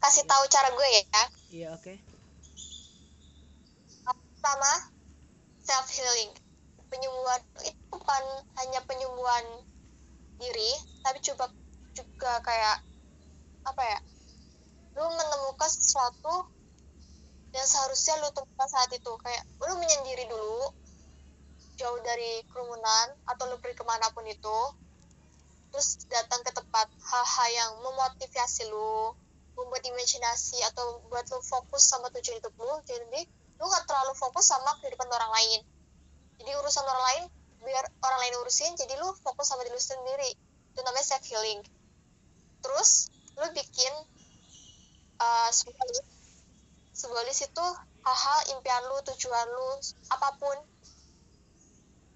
kasih 0.00 0.24
tahu 0.28 0.44
cara 0.48 0.68
gue 0.72 0.88
ya. 0.92 1.22
Iya 1.52 1.68
oke. 1.76 1.94
Pertama 4.04 4.72
self 5.64 5.88
healing 5.88 6.32
penyembuhan 6.92 7.40
itu 7.64 7.82
bukan 7.88 8.24
hanya 8.60 8.80
penyembuhan 8.84 9.44
diri 10.36 10.72
tapi 11.00 11.18
coba 11.24 11.48
juga 11.96 12.32
kayak 12.44 12.84
apa 13.64 13.82
ya 13.82 13.98
lu 14.92 15.08
menemukan 15.08 15.70
sesuatu 15.72 16.52
yang 17.52 17.68
seharusnya 17.68 18.16
lu 18.20 18.28
temukan 18.32 18.68
saat 18.68 18.90
itu. 18.92 19.12
Kayak 19.20 19.44
lu 19.60 19.76
menyendiri 19.76 20.24
dulu 20.28 20.72
jauh 21.76 22.00
dari 22.04 22.44
kerumunan 22.52 23.16
atau 23.28 23.48
lu 23.48 23.56
pergi 23.60 23.80
ke 23.80 23.84
mana 23.84 24.08
pun 24.12 24.24
itu 24.28 24.58
terus 25.82 26.06
datang 26.06 26.46
ke 26.46 26.54
tempat 26.54 26.86
hal-hal 26.94 27.48
yang 27.50 27.70
memotivasi 27.82 28.70
lu 28.70 29.10
membuat 29.58 29.82
imajinasi 29.82 30.62
atau 30.70 31.02
buat 31.10 31.26
lu 31.26 31.42
fokus 31.42 31.82
sama 31.82 32.06
tujuan 32.14 32.38
hidup 32.38 32.54
lu 32.54 32.70
jadi 32.86 33.26
lu 33.58 33.66
gak 33.66 33.90
terlalu 33.90 34.14
fokus 34.14 34.46
sama 34.46 34.78
kehidupan 34.78 35.10
orang 35.10 35.26
lain. 35.34 35.60
Jadi 36.38 36.54
urusan 36.54 36.86
orang 36.86 37.02
lain 37.10 37.24
biar 37.66 37.82
orang 37.98 38.20
lain 38.22 38.34
urusin 38.46 38.78
jadi 38.78 38.94
lu 39.02 39.10
fokus 39.26 39.50
sama 39.50 39.66
diri 39.66 39.74
lu 39.74 39.82
sendiri. 39.82 40.30
Itu 40.70 40.86
namanya 40.86 41.02
self 41.02 41.26
healing. 41.26 41.66
Terus 42.62 43.10
lu 43.42 43.50
bikin 43.50 43.92
uh, 45.18 45.50
sebuah 45.50 45.82
list. 45.90 46.06
Sebuah 46.94 47.26
list 47.26 47.42
itu 47.42 47.66
hal-hal 48.06 48.38
impian 48.54 48.86
lu 48.86 49.02
tujuan 49.02 49.46
lu 49.50 49.82
apa 50.14 50.30
pun 50.38 50.62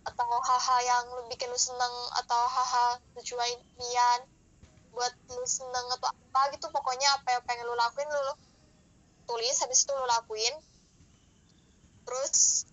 atau 0.06 0.26
hal-hal 0.30 0.80
yang 0.86 1.04
lu 1.18 1.22
bikin 1.26 1.50
lu 1.50 1.58
seneng 1.58 1.94
atau 2.22 2.40
hal-hal 2.46 3.02
tujuan 3.18 3.58
impian 3.58 4.20
buat 4.94 5.12
lu 5.34 5.44
seneng 5.44 5.86
atau 5.98 6.08
apa 6.08 6.56
gitu 6.56 6.70
pokoknya 6.72 7.04
apa 7.20 7.36
yang 7.36 7.42
pengen 7.44 7.66
lu 7.68 7.76
lakuin 7.76 8.08
lu, 8.08 8.34
tulis 9.28 9.56
habis 9.60 9.84
itu 9.84 9.92
lu 9.92 10.06
lakuin. 10.08 10.54
Terus 12.06 12.64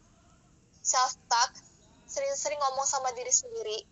self 0.85 1.17
talk 1.27 1.51
sering-sering 2.07 2.61
ngomong 2.61 2.85
sama 2.87 3.11
diri 3.17 3.33
sendiri. 3.33 3.83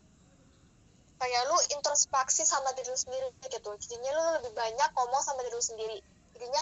Kayak 1.17 1.43
lu 1.49 1.57
introspeksi 1.75 2.47
sama 2.47 2.71
diri 2.77 2.87
lu 2.87 2.97
sendiri 2.97 3.27
gitu. 3.51 3.71
Jadinya 3.83 4.11
lu 4.15 4.23
lebih 4.39 4.53
banyak 4.55 4.89
ngomong 4.95 5.21
sama 5.25 5.41
diri 5.43 5.57
lu 5.57 5.65
sendiri. 5.65 5.97
Jadinya 6.37 6.61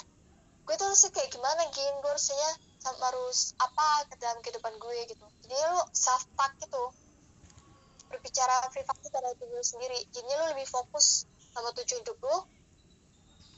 gue 0.66 0.74
tuh 0.74 0.86
harusnya 0.90 1.12
kayak 1.12 1.30
gimana 1.30 1.70
gin? 1.70 1.94
Gue 2.02 2.10
harusnya 2.10 2.50
sama 2.80 3.12
harus 3.12 3.54
apa 3.60 4.08
ke 4.08 4.16
dalam 4.24 4.40
kehidupan 4.40 4.74
gue 4.80 4.98
gitu. 5.12 5.26
Jadi 5.44 5.56
lu 5.56 5.80
self 5.92 6.24
talk 6.40 6.52
gitu. 6.64 6.84
Berbicara 8.10 8.66
privasi 8.72 9.08
pada 9.12 9.30
diri 9.36 9.52
lu 9.54 9.64
sendiri. 9.64 10.00
Jadinya 10.16 10.36
lu 10.42 10.46
lebih 10.56 10.68
fokus 10.68 11.28
sama 11.54 11.70
tujuan 11.76 12.02
hidup 12.02 12.18
lu 12.24 12.38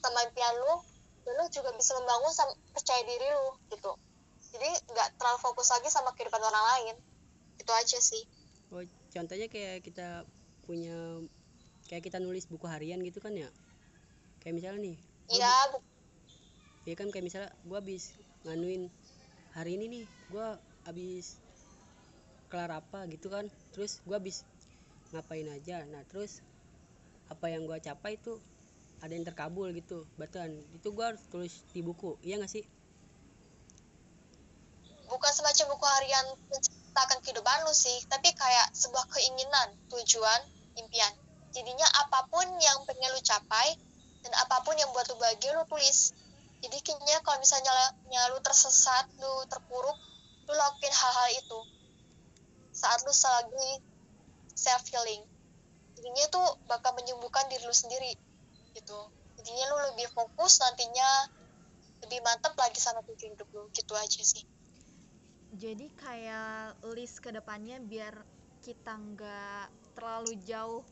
sama 0.02 0.20
impian 0.26 0.56
lu 0.58 0.74
dan 1.22 1.34
lu 1.38 1.46
juga 1.54 1.70
bisa 1.78 1.94
membangun 2.02 2.34
sama 2.34 2.54
percaya 2.74 3.02
diri 3.06 3.28
lu 3.30 3.48
gitu. 3.70 3.92
Jadi 4.52 4.70
nggak 4.92 5.08
terlalu 5.22 5.40
fokus 5.40 5.70
lagi 5.70 5.88
sama 5.94 6.10
kehidupan 6.18 6.42
orang 6.42 6.66
lain. 6.76 6.96
Itu 7.62 7.72
aja 7.72 7.98
sih. 8.02 8.24
Oh 8.74 8.82
contohnya 9.14 9.46
kayak 9.46 9.86
kita 9.86 10.26
punya 10.66 11.22
kayak 11.86 12.04
kita 12.10 12.18
nulis 12.18 12.50
buku 12.50 12.66
harian 12.66 13.00
gitu 13.06 13.22
kan 13.22 13.38
ya? 13.38 13.48
Kayak 14.42 14.56
misalnya 14.58 14.82
nih 14.90 14.98
iya 15.32 15.54
bu- 15.70 15.86
ya 16.90 16.98
kan 16.98 17.08
kayak 17.14 17.26
misalnya 17.30 17.50
gua 17.70 17.80
habis 17.80 18.10
nganuin 18.42 18.90
hari 19.52 19.76
ini 19.76 19.86
nih 19.92 20.06
gua 20.32 20.56
habis 20.88 21.36
kelar 22.48 22.72
apa 22.72 23.08
gitu 23.12 23.28
kan. 23.28 23.48
Terus 23.76 24.00
gua 24.08 24.20
habis 24.20 24.48
ngapain 25.12 25.48
aja. 25.52 25.84
Nah 25.88 26.04
terus 26.08 26.40
apa 27.28 27.52
yang 27.52 27.68
gua 27.68 27.80
capai 27.80 28.16
itu 28.16 28.40
ada 29.04 29.12
yang 29.12 29.28
terkabul 29.28 29.72
gitu. 29.76 30.08
Bahkan 30.16 30.50
itu 30.76 30.88
gua 30.96 31.16
harus 31.16 31.24
tulis 31.28 31.64
di 31.76 31.84
buku. 31.84 32.16
Iya 32.24 32.40
gak 32.44 32.52
sih? 32.52 32.64
Bukan 35.12 35.32
semacam 35.36 35.76
buku 35.76 35.86
harian 36.00 36.26
menceritakan 36.48 37.20
kehidupan 37.20 37.68
lu 37.68 37.76
sih 37.76 38.00
tapi 38.08 38.32
kayak 38.32 38.72
sebuah 38.72 39.04
keinginan 39.12 39.76
tujuan 39.92 40.42
impian. 40.80 41.12
Jadinya 41.52 41.84
apa 42.00 42.32
pun 42.32 42.48
yang 42.64 42.88
pengen 42.88 43.12
lu 43.12 43.20
capai 43.20 43.76
dan 44.24 44.32
apa 44.40 44.64
pun 44.64 44.72
yang 44.80 44.88
buat 44.96 45.04
lu 45.12 45.20
bahagia 45.20 45.52
lu 45.52 45.68
tulis 45.68 46.16
jadi 46.62 46.78
kayaknya 46.86 47.18
kalau 47.26 47.42
misalnya 47.42 47.74
nya 48.14 48.30
lu 48.30 48.38
tersesat 48.46 49.10
lu 49.18 49.34
terpuruk 49.50 49.98
lu 50.46 50.54
lakuin 50.54 50.94
hal-hal 50.94 51.30
itu. 51.34 51.60
Saat 52.72 53.02
lu 53.02 53.14
lagi 53.14 53.70
self 54.54 54.86
healing 54.94 55.26
jadinya 55.98 56.24
itu 56.26 56.42
bakal 56.70 56.94
menyembuhkan 56.98 57.50
diri 57.50 57.66
lu 57.66 57.74
sendiri 57.74 58.14
gitu. 58.78 59.00
Jadinya 59.42 59.66
lu 59.74 59.78
lebih 59.94 60.08
fokus 60.14 60.62
nantinya 60.62 61.30
lebih 62.06 62.22
mantap 62.26 62.54
lagi 62.58 62.78
sama 62.78 63.02
tujuan 63.06 63.34
hidup 63.34 63.50
lu 63.54 63.66
gitu 63.74 63.94
aja 63.98 64.22
sih. 64.22 64.46
Jadi 65.52 65.90
kayak 65.98 66.80
list 66.94 67.20
ke 67.20 67.34
depannya 67.34 67.82
biar 67.82 68.22
kita 68.62 68.96
nggak 68.96 69.68
terlalu 69.98 70.38
jauh 70.46 70.86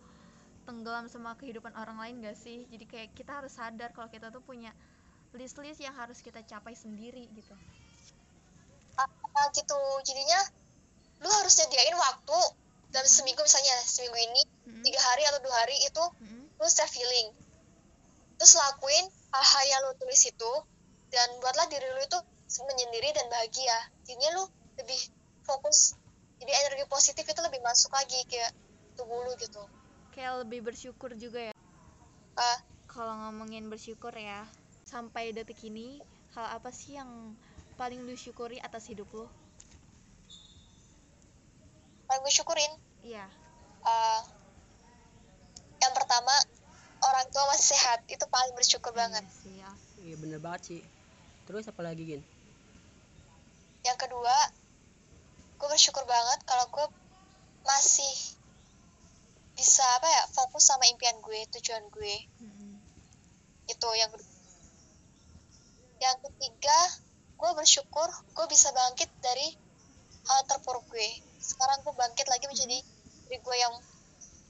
tenggelam 0.66 1.10
sama 1.10 1.34
kehidupan 1.34 1.74
orang 1.74 1.98
lain 1.98 2.16
gak 2.22 2.38
sih? 2.38 2.70
Jadi 2.70 2.86
kayak 2.86 3.10
kita 3.18 3.42
harus 3.42 3.58
sadar 3.58 3.90
kalau 3.90 4.06
kita 4.12 4.30
tuh 4.30 4.46
punya 4.46 4.70
list-list 5.38 5.80
yang 5.82 5.94
harus 5.94 6.20
kita 6.26 6.42
capai 6.46 6.74
sendiri 6.74 7.30
gitu. 7.38 7.56
Ah, 8.98 9.48
gitu. 9.54 9.78
Jadinya 10.04 10.40
lu 11.22 11.30
harus 11.30 11.54
nyediain 11.60 11.96
waktu 11.96 12.40
dalam 12.90 13.06
seminggu 13.06 13.44
misalnya 13.46 13.76
seminggu 13.86 14.18
ini 14.18 14.42
Mm-mm. 14.66 14.84
tiga 14.88 15.00
hari 15.14 15.24
atau 15.30 15.40
dua 15.46 15.56
hari 15.62 15.78
itu 15.86 16.04
Mm-mm. 16.26 16.44
lu 16.58 16.68
self 16.68 16.92
healing. 16.96 17.30
Terus 18.40 18.54
lakuin 18.58 19.06
hal-hal 19.36 19.64
yang 19.70 19.82
lu 19.86 19.94
tulis 20.02 20.22
itu 20.26 20.52
dan 21.14 21.28
buatlah 21.44 21.68
diri 21.70 21.86
lu 21.86 22.02
itu 22.02 22.20
menyendiri 22.66 23.10
dan 23.14 23.26
bahagia. 23.30 23.78
Jadinya 24.10 24.42
lu 24.42 24.44
lebih 24.82 25.00
fokus 25.46 25.94
jadi 26.40 26.56
energi 26.66 26.88
positif 26.88 27.28
itu 27.28 27.42
lebih 27.44 27.60
masuk 27.62 27.92
lagi 27.94 28.18
ke 28.26 28.42
tubuh 28.98 29.28
lu 29.28 29.36
gitu. 29.38 29.62
Kayak 30.16 30.48
lebih 30.48 30.66
bersyukur 30.66 31.14
juga 31.14 31.52
ya? 31.52 31.56
Ah. 32.40 32.60
Kalau 32.90 33.14
ngomongin 33.14 33.70
bersyukur 33.70 34.10
ya 34.18 34.50
sampai 34.90 35.30
detik 35.30 35.62
ini 35.62 36.02
hal 36.34 36.58
apa 36.58 36.74
sih 36.74 36.98
yang 36.98 37.38
paling 37.78 38.02
lu 38.02 38.18
syukuri 38.18 38.58
atas 38.58 38.90
hidup 38.90 39.06
lu? 39.14 39.30
Paling 42.10 42.22
gue 42.26 42.34
syukurin? 42.34 42.74
Iya. 43.06 43.30
Ah, 43.86 44.26
yang 45.78 45.94
pertama 45.94 46.34
orang 47.06 47.26
tua 47.30 47.46
masih 47.54 47.78
sehat. 47.78 48.02
Itu 48.10 48.26
paling 48.34 48.58
bersyukur 48.58 48.90
banget. 48.98 49.22
Iya 49.22 49.38
sih, 49.38 49.56
ya. 49.62 49.72
iya 50.10 50.16
bener 50.18 50.42
banget 50.42 50.62
sih. 50.66 50.82
Terus 51.46 51.70
apa 51.70 51.86
lagi 51.86 52.10
gin? 52.10 52.22
Yang 53.86 54.10
kedua 54.10 54.36
gue 55.62 55.68
bersyukur 55.70 56.02
banget 56.10 56.40
kalau 56.50 56.66
gue 56.74 56.88
masih 57.62 58.14
bisa 59.54 59.84
apa 60.00 60.08
ya 60.08 60.24
fokus 60.34 60.66
sama 60.66 60.90
impian 60.90 61.22
gue 61.22 61.40
tujuan 61.62 61.86
gue. 61.94 62.16
Mm-mm. 62.42 62.74
itu 63.70 63.90
yang 64.02 64.10
kedua 64.10 64.29
yang 66.00 66.18
ketiga 66.24 66.80
gue 67.40 67.52
bersyukur 67.56 68.08
gue 68.36 68.46
bisa 68.52 68.72
bangkit 68.72 69.12
dari 69.20 69.48
hal 70.28 70.40
terpuruk 70.48 70.84
gue. 70.92 71.10
Sekarang 71.40 71.84
gue 71.84 71.94
bangkit 71.96 72.28
lagi 72.28 72.46
menjadi 72.48 72.78
diri 73.28 73.38
gue 73.40 73.56
yang 73.56 73.74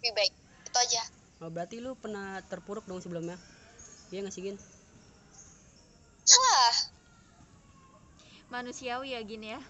lebih 0.02 0.14
baik. 0.14 0.34
Itu 0.66 0.78
aja. 0.78 1.04
Oh, 1.40 1.50
berarti 1.50 1.82
lu 1.82 1.96
pernah 1.98 2.42
terpuruk 2.46 2.86
dong 2.86 3.02
sebelumnya? 3.02 3.38
Iya 4.10 4.26
gak 4.26 4.34
sih 4.34 4.44
gin? 4.46 4.58
Salah 6.26 6.74
manusiawi 8.50 9.14
ya 9.14 9.22
gini 9.22 9.54
ya? 9.54 9.62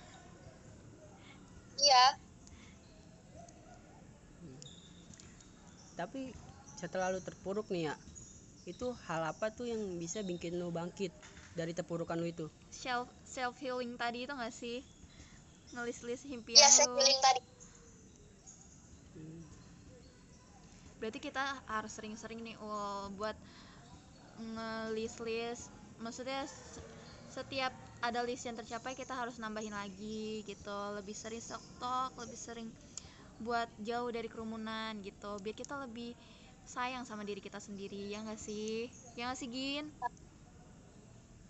Iya. 1.80 2.06
Tapi 6.00 6.32
setelah 6.80 7.12
lu 7.12 7.20
terpuruk 7.20 7.68
nih 7.68 7.92
ya 7.92 7.96
itu 8.64 8.96
hal 9.10 9.26
apa 9.28 9.52
tuh 9.52 9.68
yang 9.68 9.82
bisa 10.00 10.24
bikin 10.24 10.56
lu 10.56 10.72
bangkit 10.72 11.12
dari 11.60 11.74
terpurukan 11.80 12.18
lu 12.22 12.28
itu? 12.36 12.46
Self 12.84 13.08
self 13.36 13.56
healing 13.64 13.94
tadi 14.02 14.20
itu 14.26 14.34
gak 14.42 14.54
sih? 14.62 14.78
Ngelis 15.74 16.00
list 16.08 16.26
impian 16.36 16.72
saya 16.76 16.88
lu. 16.88 16.96
feeling 16.96 17.20
tadi. 17.26 17.42
Hmm, 19.16 19.42
berarti 21.00 21.20
kita 21.24 21.44
harus 21.68 21.92
sering-sering 21.96 22.40
nih 22.44 22.56
Ul, 22.60 23.14
buat 23.18 23.36
ngelis-list 24.40 25.64
maksudnya 26.04 26.42
se- 26.48 26.84
setiap 27.36 27.74
ada 28.08 28.20
list 28.28 28.44
yang 28.48 28.58
tercapai 28.60 28.94
kita 29.02 29.14
harus 29.22 29.36
nambahin 29.44 29.76
lagi 29.76 30.42
gitu. 30.50 30.80
Lebih 30.98 31.16
sering 31.22 31.44
stok 31.44 32.12
lebih 32.22 32.40
sering 32.40 32.68
buat 33.46 33.70
jauh 33.90 34.10
dari 34.16 34.28
kerumunan 34.34 34.94
gitu. 35.08 35.32
Biar 35.44 35.56
kita 35.62 35.76
lebih 35.86 36.12
sayang 36.76 37.04
sama 37.10 37.24
diri 37.28 37.42
kita 37.44 37.60
sendiri 37.68 38.02
ya 38.14 38.20
nggak 38.26 38.40
sih? 38.48 38.90
Ya 39.18 39.30
nggak 39.30 39.40
sih 39.42 39.50
Gin 39.56 39.86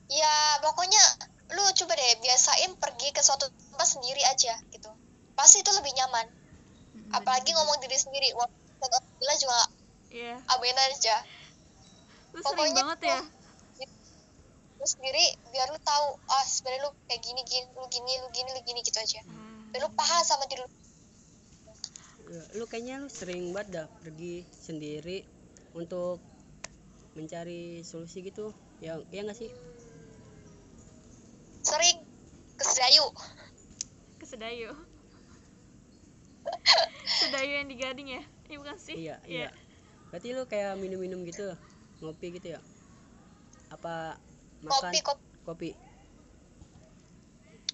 ya 0.10 0.34
pokoknya 0.60 1.04
lu 1.50 1.64
coba 1.74 1.94
deh 1.98 2.14
biasain 2.22 2.74
pergi 2.78 3.10
ke 3.10 3.22
suatu 3.22 3.50
tempat 3.50 3.88
sendiri 3.88 4.22
aja 4.26 4.54
gitu. 4.70 4.90
Pasti 5.34 5.62
itu 5.62 5.72
lebih 5.74 5.94
nyaman. 5.98 6.26
Apalagi 7.10 7.54
ngomong 7.58 7.78
diri 7.82 7.98
sendiri 7.98 8.34
wah 8.38 8.46
gila 9.20 9.36
juga 9.38 9.60
Iya. 10.10 10.36
abain 10.50 10.78
aja. 10.78 11.16
Lu 12.34 12.42
sering 12.42 12.74
Pokoknya 12.74 12.76
banget 12.86 13.00
ya. 13.06 13.22
lu 14.80 14.88
sendiri 14.88 15.26
biar 15.52 15.68
lu 15.70 15.80
tahu 15.84 16.16
ah 16.32 16.46
sebenarnya 16.48 16.88
lu 16.88 16.92
kayak 17.12 17.20
gini 17.20 17.42
gini 17.44 17.68
lu 17.76 17.84
gini 17.92 18.14
lu 18.24 18.28
gini 18.32 18.50
lu 18.56 18.62
gini 18.64 18.80
gitu 18.80 18.96
aja. 18.96 19.20
Ah. 19.28 19.68
biar 19.74 19.82
lu 19.86 19.92
paham 19.92 20.22
sama 20.24 20.46
diri 20.48 20.64
lu. 20.64 20.70
Ya, 22.30 22.44
lu 22.56 22.66
kayaknya 22.70 22.96
lu 23.04 23.10
sering 23.12 23.52
banget 23.52 23.68
dah 23.76 23.88
pergi 24.00 24.46
sendiri 24.54 25.26
untuk 25.76 26.22
mencari 27.18 27.82
solusi 27.84 28.22
gitu. 28.24 28.54
Ya 28.80 29.02
ya 29.12 29.26
gak 29.28 29.36
sih 29.36 29.50
sering 31.60 32.00
ke 32.56 32.64
Sedayu 32.64 33.04
ke 34.16 34.26
Sedayu. 34.40 34.72
Sedayu 37.20 37.60
yang 37.60 37.68
di 37.68 37.76
Gading 37.76 38.08
ya? 38.08 38.24
Iya 38.48 38.56
bukan 38.56 38.78
sih? 38.80 38.96
Iya 38.96 39.16
iya. 39.28 39.52
berarti 40.16 40.32
lu 40.32 40.48
kayak 40.48 40.80
minum-minum 40.80 41.28
gitu 41.28 41.44
ngopi 42.00 42.40
gitu 42.40 42.56
ya? 42.56 42.64
Apa 43.68 44.16
makan? 44.64 44.96
Kopi 44.96 45.00
kopi 45.04 45.20
kopi. 45.44 45.70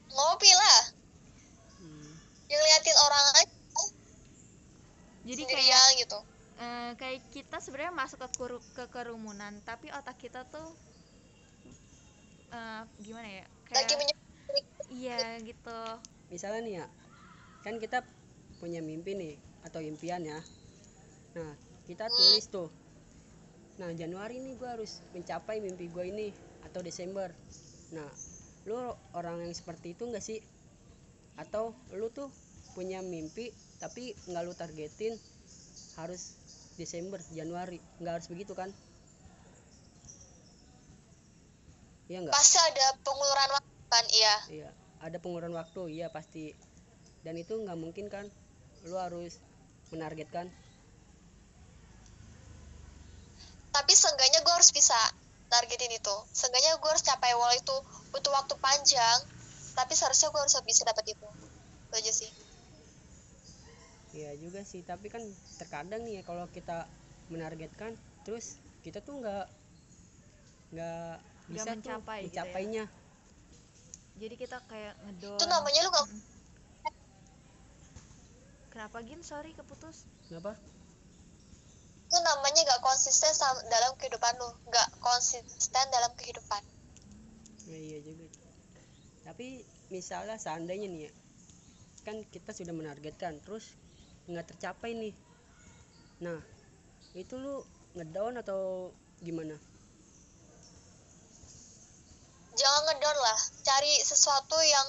Ngopi 0.09 0.51
lah. 0.57 0.81
Hmm, 1.77 2.09
yang 2.49 2.61
liatin 2.65 2.97
orang 2.97 3.25
aja. 3.37 3.45
Jadi 5.21 5.41
kayak 5.45 5.53
sendirian 5.53 5.89
gitu. 6.01 6.19
eh, 6.65 6.89
kayak 6.97 7.19
kita 7.29 7.57
sebenarnya 7.61 7.93
masuk 7.93 8.25
ke 8.25 8.29
kuru- 8.41 8.67
ke 8.73 8.89
kerumunan 8.89 9.53
tapi 9.69 9.93
otak 9.93 10.17
kita 10.17 10.41
tuh 10.49 10.73
eh, 12.49 12.81
gimana 13.05 13.29
ya? 13.29 13.45
Lagi 13.69 13.93
kayak 13.93 14.17
iya 14.89 15.37
gitu 15.45 15.77
misalnya 16.33 16.61
nih 16.65 16.75
ya 16.81 16.85
kan 17.65 17.81
kita 17.81 18.05
punya 18.61 18.81
mimpi 18.81 19.17
nih 19.17 19.35
atau 19.65 19.81
impian 19.81 20.21
ya. 20.21 20.39
Nah 21.33 21.51
kita 21.89 22.05
tulis 22.13 22.45
tuh. 22.47 22.69
Nah 23.81 23.91
Januari 23.97 24.39
ini 24.39 24.55
gue 24.55 24.69
harus 24.69 25.01
mencapai 25.11 25.59
mimpi 25.59 25.89
gue 25.89 26.05
ini 26.05 26.29
atau 26.63 26.85
Desember. 26.85 27.33
Nah 27.93 28.07
lu 28.69 28.77
orang 29.17 29.45
yang 29.45 29.53
seperti 29.53 29.97
itu 29.97 30.05
enggak 30.05 30.23
sih? 30.23 30.39
Atau 31.35 31.73
lu 31.97 32.07
tuh 32.13 32.29
punya 32.77 33.01
mimpi 33.01 33.51
tapi 33.81 34.15
nggak 34.29 34.43
lu 34.45 34.53
targetin 34.53 35.17
harus 35.99 36.37
Desember 36.77 37.19
Januari. 37.33 37.81
Nggak 37.99 38.13
harus 38.21 38.27
begitu 38.29 38.53
kan? 38.53 38.69
Iya 42.05 42.21
enggak 42.21 42.37
pasti 42.37 42.61
ada 42.61 42.85
penguluran 43.01 43.49
waktu 43.57 43.73
kan? 43.89 44.05
Iya. 44.13 44.35
Iya, 44.45 44.69
ada 45.01 45.17
pengurangan 45.19 45.59
waktu, 45.63 45.99
iya 45.99 46.07
pasti. 46.13 46.53
Dan 47.25 47.35
itu 47.39 47.57
nggak 47.57 47.79
mungkin 47.79 48.07
kan, 48.07 48.29
lu 48.87 48.95
harus 48.95 49.41
menargetkan. 49.89 50.47
tapi 53.75 53.91
seenggaknya 53.91 54.39
gue 54.39 54.53
harus 54.55 54.71
bisa 54.71 54.95
targetin 55.51 55.91
itu 55.91 56.15
seenggaknya 56.31 56.79
gue 56.79 56.89
harus 56.89 57.03
capai 57.03 57.35
wall 57.35 57.51
itu 57.51 57.75
butuh 58.15 58.31
waktu 58.31 58.55
panjang 58.63 59.19
tapi 59.75 59.91
seharusnya 59.91 60.31
gue 60.31 60.41
harus 60.41 60.55
bisa 60.63 60.87
dapat 60.87 61.05
itu 61.11 61.27
itu 61.91 61.95
aja 61.99 62.13
sih 62.15 62.31
Iya 64.15 64.31
juga 64.39 64.63
sih, 64.63 64.79
tapi 64.79 65.11
kan 65.11 65.19
terkadang 65.59 66.07
nih 66.07 66.17
ya 66.17 66.23
kalau 66.23 66.47
kita 66.47 66.87
menargetkan 67.27 67.99
terus 68.23 68.55
kita 68.79 69.03
tuh 69.03 69.19
nggak 69.19 69.43
nggak 70.71 71.19
bisa 71.51 71.75
tuh 71.83 71.99
mencapai 71.99 72.31
gitu 72.31 72.39
ya. 72.79 73.04
Jadi 74.15 74.35
kita 74.39 74.57
kayak 74.71 74.95
ngedon 75.03 75.37
itu 75.39 75.45
namanya 75.47 75.79
lu 75.83 75.89
nggak 75.91 76.07
kenapa 78.71 78.97
gin 79.03 79.21
sorry 79.23 79.51
keputus 79.55 80.07
Kenapa? 80.27 80.55
itu 82.05 82.17
namanya 82.21 82.61
gak 82.69 82.81
konsisten 82.85 83.33
dalam 83.67 83.91
kehidupan 83.97 84.33
lu 84.37 84.47
nggak 84.69 84.87
konsisten 85.01 85.85
dalam 85.91 86.11
kehidupan 86.15 86.63
Ya, 87.65 87.77
iya 87.81 87.97
juga. 88.05 88.29
Tapi 89.25 89.65
misalnya 89.89 90.37
seandainya 90.37 90.85
nih 90.85 91.01
ya, 91.09 91.11
kan 92.05 92.21
kita 92.29 92.53
sudah 92.53 92.73
menargetkan 92.77 93.41
terus 93.41 93.73
nggak 94.29 94.53
tercapai 94.53 94.93
nih. 94.93 95.17
Nah, 96.21 96.37
itu 97.17 97.33
lu 97.41 97.65
ngedown 97.97 98.37
atau 98.45 98.93
gimana? 99.17 99.57
Jangan 102.55 102.81
ngedown 102.89 103.17
lah. 103.19 103.39
Cari 103.61 103.93
sesuatu 104.01 104.57
yang 104.63 104.87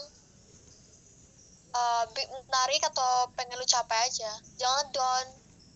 uh, 1.74 2.04
menarik 2.46 2.82
atau 2.86 3.30
pengen 3.34 3.58
lu 3.58 3.66
capai 3.66 4.06
aja. 4.06 4.30
Jangan 4.56 4.86
down. 4.94 5.26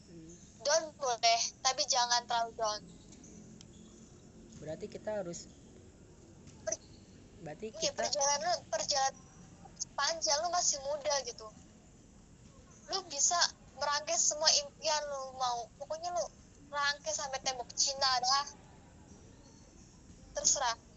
Hmm, 0.09 0.33
down 0.62 0.85
boleh 0.96 1.40
tapi 1.61 1.83
jangan 1.90 2.22
terlalu 2.24 2.53
down. 2.57 2.81
Berarti 4.62 4.87
kita 4.87 5.20
harus 5.20 5.50
berarti 7.40 7.72
Iya 7.72 7.88
kita 7.88 7.96
perjalanan 7.96 8.53
lu 8.53 8.55
perjalanan 8.68 9.16
panjang 9.96 10.38
lu 10.44 10.48
masih 10.53 10.76
muda 10.85 11.14
gitu. 11.24 11.48
Lu 12.92 12.98
bisa 13.09 13.37
merangkai 13.81 14.16
semua 14.20 14.48
impian 14.61 15.03
lu 15.09 15.33
mau. 15.40 15.64
Pokoknya 15.81 16.12
lu 16.12 16.24
rangkai 16.68 17.16
sampai 17.16 17.40
tembok 17.40 17.72
Cina 17.72 18.12
dah. 18.20 18.46
Terserah 20.37 20.89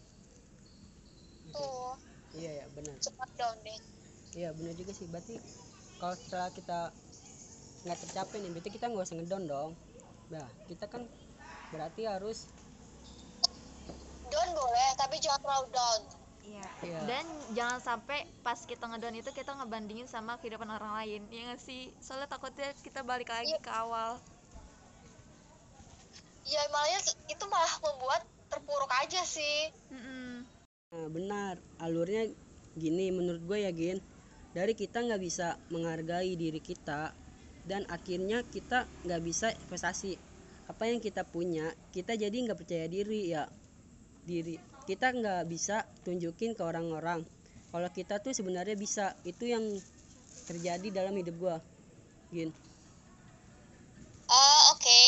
tuh 1.54 1.94
iya 2.34 2.50
ya 2.60 2.66
benar. 2.74 2.98
cepat 2.98 3.30
down 3.38 3.56
deh 3.62 3.80
Iya 4.34 4.50
benar 4.50 4.74
juga 4.74 4.90
sih. 4.90 5.06
Berarti 5.06 5.38
kalau 6.02 6.18
setelah 6.18 6.50
kita 6.50 6.90
nggak 7.86 7.98
tercapai 8.02 8.42
nih, 8.42 8.50
berarti 8.50 8.70
kita 8.74 8.90
nggak 8.90 9.06
usah 9.06 9.14
ngedown 9.14 9.44
dong. 9.46 9.70
Nah, 10.34 10.42
kita 10.66 10.90
kan 10.90 11.06
berarti 11.70 12.02
harus 12.02 12.50
down 14.26 14.50
boleh 14.50 14.88
tapi 14.98 15.22
jangan 15.22 15.38
terlalu 15.38 15.68
down 15.70 16.00
Iya. 16.44 16.66
Iya. 16.82 16.98
Dan 17.08 17.24
jangan 17.54 17.78
sampai 17.78 18.26
pas 18.42 18.58
kita 18.58 18.84
ngedon 18.84 19.16
itu 19.16 19.30
kita 19.30 19.54
ngebandingin 19.54 20.04
sama 20.04 20.34
kehidupan 20.42 20.66
orang 20.66 20.92
lain. 20.98 21.22
Ya 21.30 21.48
nggak 21.48 21.62
sih? 21.62 21.94
Soalnya 22.02 22.26
takutnya 22.26 22.74
kita 22.82 23.00
balik 23.00 23.30
lagi 23.30 23.54
Iya. 23.54 23.62
ke 23.62 23.70
awal. 23.70 24.18
ya 26.44 26.60
malah 26.68 27.00
itu 27.24 27.44
malah 27.48 27.74
membuat 27.80 28.20
terpuruk 28.52 28.92
aja 29.00 29.24
sih 29.24 29.72
Mm-mm. 29.88 30.23
Nah, 30.94 31.10
benar. 31.10 31.58
Alurnya 31.82 32.30
gini 32.78 33.10
menurut 33.10 33.42
gue 33.42 33.66
ya, 33.66 33.74
Gin. 33.74 33.98
Dari 34.54 34.78
kita 34.78 35.02
nggak 35.02 35.18
bisa 35.18 35.58
menghargai 35.74 36.38
diri 36.38 36.62
kita 36.62 37.10
dan 37.66 37.82
akhirnya 37.90 38.46
kita 38.46 38.86
nggak 39.02 39.22
bisa 39.26 39.50
investasi. 39.66 40.14
Apa 40.70 40.86
yang 40.86 41.02
kita 41.02 41.26
punya 41.26 41.74
kita 41.90 42.14
jadi 42.14 42.30
nggak 42.30 42.54
percaya 42.62 42.86
diri 42.86 43.34
ya. 43.34 43.50
Diri 44.22 44.54
kita 44.86 45.10
nggak 45.10 45.50
bisa 45.50 45.82
tunjukin 46.06 46.54
ke 46.54 46.62
orang-orang 46.62 47.26
kalau 47.74 47.90
kita 47.90 48.22
tuh 48.22 48.30
sebenarnya 48.30 48.78
bisa. 48.78 49.18
Itu 49.26 49.50
yang 49.50 49.66
terjadi 50.46 51.02
dalam 51.02 51.18
hidup 51.18 51.34
gua 51.42 51.56
Gin. 52.30 52.54
Oh 54.30 54.60
oke. 54.78 55.02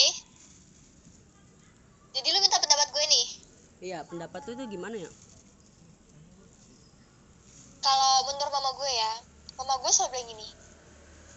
Jadi 2.18 2.26
lu 2.34 2.38
minta 2.42 2.58
pendapat 2.58 2.88
gue 2.90 3.04
nih? 3.06 3.26
Iya 3.94 3.98
pendapat 4.02 4.42
lu 4.50 4.52
tuh 4.58 4.66
gimana 4.66 4.98
ya 4.98 5.10
kalau 7.86 8.26
menurut 8.26 8.50
mama 8.50 8.70
gue 8.74 8.90
ya 8.90 9.12
mama 9.54 9.78
gue 9.78 9.90
selalu 9.94 10.10
bilang 10.12 10.28
gini. 10.34 10.48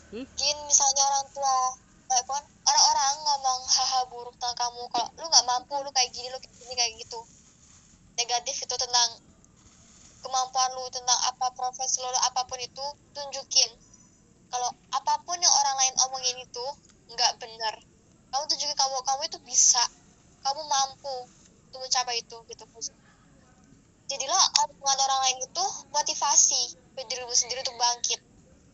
Hmm? 0.10 0.26
Gin 0.34 0.58
misalnya 0.66 1.04
orang 1.06 1.26
tua 1.30 1.56
kan, 2.10 2.44
orang-orang 2.66 3.16
ngomong 3.22 3.62
hal-hal 3.70 4.04
buruk 4.10 4.34
tentang 4.42 4.58
kamu 4.58 4.82
kalau 4.90 5.08
lu 5.22 5.26
nggak 5.30 5.46
mampu 5.46 5.78
lu 5.86 5.94
kayak 5.94 6.10
gini 6.10 6.28
lu 6.34 6.42
kayak 6.42 6.58
gini 6.58 6.74
kayak 6.74 6.94
gitu. 6.98 7.20
Negatif 8.18 8.66
itu 8.66 8.76
tentang 8.76 9.10
kemampuan 10.26 10.74
lu 10.74 10.90
tentang 10.90 11.20
apa 11.30 11.54
profesi 11.54 12.02
lu 12.02 12.10
apa 12.10 12.42
pun 12.50 12.58
itu 12.58 12.86
tunjukin. 13.14 13.70
Kalau 14.50 14.74
apa 14.90 15.22
pun 15.22 15.38
yang 15.38 15.54
orang 15.54 15.76
lain 15.86 15.96
omongin 16.10 16.38
itu 16.42 16.66
nggak 17.14 17.38
benar. 17.38 17.78
Kamu 18.34 18.44
tunjukin 18.50 18.74
kamu 18.74 18.98
kamu 19.06 19.22
itu 19.30 19.38
bisa. 19.46 19.86
Kamu 20.42 20.66
mampu 20.66 21.30
untuk 21.70 21.86
mencapai 21.86 22.26
itu 22.26 22.38
gitu 22.50 22.66
jadilah 24.10 24.44
omongan 24.66 25.00
orang 25.06 25.20
lain 25.30 25.38
itu 25.46 25.66
motivasi 25.94 26.62
buat 26.98 27.06
dirimu 27.06 27.34
sendiri 27.34 27.62
untuk 27.62 27.78
bangkit. 27.78 28.20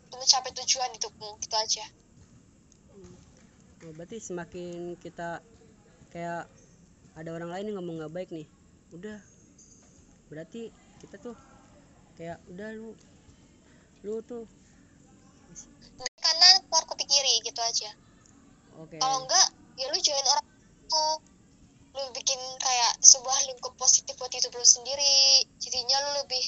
Untuk 0.07 0.17
mencapai 0.23 0.51
tujuan 0.55 0.89
hidupmu 0.95 1.29
gitu 1.43 1.55
aja. 1.59 1.85
Oh, 3.85 3.93
berarti 3.93 4.17
semakin 4.17 4.95
kita 4.97 5.43
kayak 6.09 6.47
ada 7.13 7.29
orang 7.35 7.51
lain 7.51 7.65
yang 7.69 7.77
ngomong 7.83 8.01
nggak 8.01 8.13
baik 8.15 8.29
nih 8.31 8.47
udah. 8.95 9.19
Berarti 10.31 10.71
kita 11.03 11.19
tuh 11.19 11.35
kayak 12.15 12.39
udah 12.49 12.71
lu 12.71 12.95
lu 14.07 14.23
tuh. 14.23 14.47
Dari 15.99 16.15
kanan 16.23 16.55
keluar 16.65 16.83
kopi 16.87 17.03
kiri 17.05 17.43
gitu 17.43 17.59
aja. 17.59 17.91
Oke. 18.79 18.97
Kalau 18.97 19.27
enggak 19.27 19.47
ya 19.75 19.91
lu 19.91 19.99
join 19.99 20.25
orang 20.31 20.47
itu 20.87 21.03
lu 21.95 22.11
bikin 22.11 22.37
kayak 22.59 22.93
sebuah 22.99 23.39
lingkup 23.47 23.73
positif 23.79 24.19
buat 24.19 24.31
hidup 24.31 24.51
lu 24.51 24.67
sendiri. 24.67 25.47
Jadinya 25.63 25.97
lu 26.03 26.11
lebih 26.27 26.45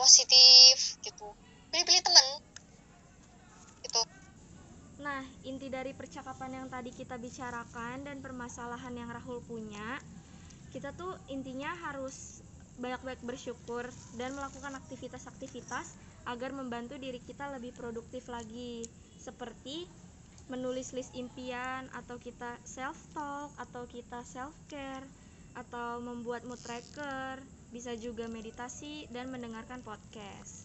positif 0.00 0.96
gitu. 1.04 1.28
Pilih-pilih 1.68 2.02
temen. 2.02 2.26
Gitu. 3.84 4.00
Nah, 5.04 5.22
inti 5.44 5.68
dari 5.68 5.92
percakapan 5.92 6.64
yang 6.64 6.66
tadi 6.72 6.94
kita 6.94 7.20
bicarakan 7.20 8.06
dan 8.06 8.24
permasalahan 8.24 8.94
yang 8.96 9.10
Rahul 9.10 9.44
punya, 9.44 9.98
kita 10.72 10.94
tuh 10.96 11.18
intinya 11.28 11.74
harus 11.88 12.40
banyak-banyak 12.80 13.20
bersyukur 13.26 13.84
dan 14.16 14.32
melakukan 14.32 14.72
aktivitas-aktivitas 14.78 15.92
agar 16.24 16.54
membantu 16.54 16.96
diri 16.96 17.20
kita 17.20 17.50
lebih 17.52 17.74
produktif 17.76 18.30
lagi. 18.30 18.86
Seperti 19.18 19.86
menulis 20.50 20.94
list 20.96 21.14
impian 21.14 21.86
atau 21.94 22.18
kita 22.18 22.58
self 22.66 22.98
talk 23.14 23.50
atau 23.58 23.86
kita 23.86 24.24
self 24.26 24.54
care 24.66 25.06
atau 25.52 26.00
membuat 26.00 26.48
mood 26.48 26.58
tracker, 26.64 27.38
bisa 27.70 27.92
juga 28.00 28.24
meditasi 28.26 29.04
dan 29.12 29.28
mendengarkan 29.28 29.84
podcast. 29.84 30.64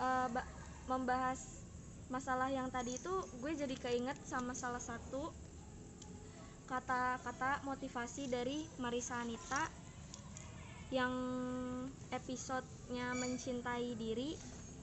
Ba- 0.00 0.48
membahas 0.88 1.60
masalah 2.08 2.48
yang 2.48 2.72
tadi 2.72 2.96
itu 2.96 3.14
gue 3.44 3.52
jadi 3.52 3.76
keinget 3.76 4.16
sama 4.24 4.56
salah 4.56 4.80
satu 4.80 5.28
kata-kata 6.64 7.60
motivasi 7.68 8.28
dari 8.32 8.64
Marisa 8.80 9.20
Anita 9.20 9.68
yang 10.88 11.12
episodenya 12.08 13.12
mencintai 13.12 13.92
diri 14.00 14.32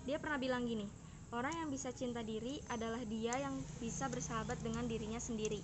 dia 0.05 0.21
pernah 0.21 0.37
bilang 0.37 0.69
gini 0.69 1.04
orang 1.35 1.51
yang 1.59 1.69
bisa 1.69 1.91
cinta 1.91 2.23
diri 2.23 2.63
adalah 2.71 3.03
dia 3.03 3.35
yang 3.35 3.59
bisa 3.83 4.07
bersahabat 4.07 4.55
dengan 4.63 4.87
dirinya 4.87 5.19
sendiri 5.19 5.59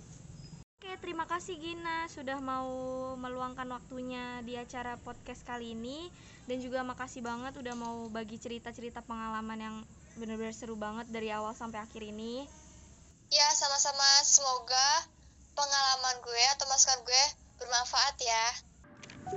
Oke, 0.82 0.98
terima 0.98 1.30
kasih 1.30 1.62
Gina 1.62 2.10
sudah 2.10 2.42
mau 2.42 2.66
meluangkan 3.14 3.70
waktunya 3.70 4.42
di 4.42 4.58
acara 4.58 4.98
podcast 4.98 5.46
kali 5.46 5.78
ini 5.78 6.10
dan 6.50 6.58
juga 6.58 6.82
makasih 6.82 7.22
banget 7.22 7.54
udah 7.54 7.78
mau 7.78 8.10
bagi 8.10 8.34
cerita-cerita 8.34 8.98
pengalaman 9.06 9.62
yang 9.62 9.76
bener-bener 10.18 10.50
seru 10.50 10.74
banget 10.74 11.06
dari 11.06 11.30
awal 11.30 11.54
sampai 11.54 11.78
akhir 11.86 12.02
ini. 12.02 12.50
ya 13.30 13.46
sama-sama 13.54 14.26
semoga 14.26 15.06
pengalaman 15.54 16.18
gue 16.26 16.44
atau 16.58 16.66
masukan 16.66 16.98
gue 17.06 17.24
bermanfaat 17.62 18.16
ya 18.18 18.46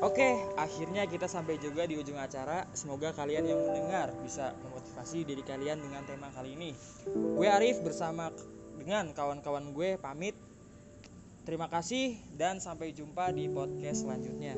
Oke, 0.01 0.41
akhirnya 0.57 1.05
kita 1.05 1.29
sampai 1.29 1.61
juga 1.61 1.85
di 1.85 1.95
ujung 1.95 2.17
acara. 2.17 2.65
Semoga 2.73 3.13
kalian 3.13 3.47
yang 3.47 3.61
mendengar 3.63 4.11
bisa 4.25 4.51
memotivasi 4.95 5.27
diri 5.27 5.43
kalian 5.43 5.83
dengan 5.83 6.07
tema 6.07 6.31
kali 6.31 6.55
ini. 6.55 6.71
Gue 7.35 7.51
Arif 7.51 7.83
bersama 7.83 8.31
dengan 8.79 9.11
kawan-kawan 9.11 9.75
gue 9.75 9.99
pamit. 9.99 10.39
Terima 11.43 11.67
kasih 11.67 12.15
dan 12.39 12.63
sampai 12.63 12.95
jumpa 12.95 13.35
di 13.35 13.51
podcast 13.51 14.07
selanjutnya. 14.07 14.55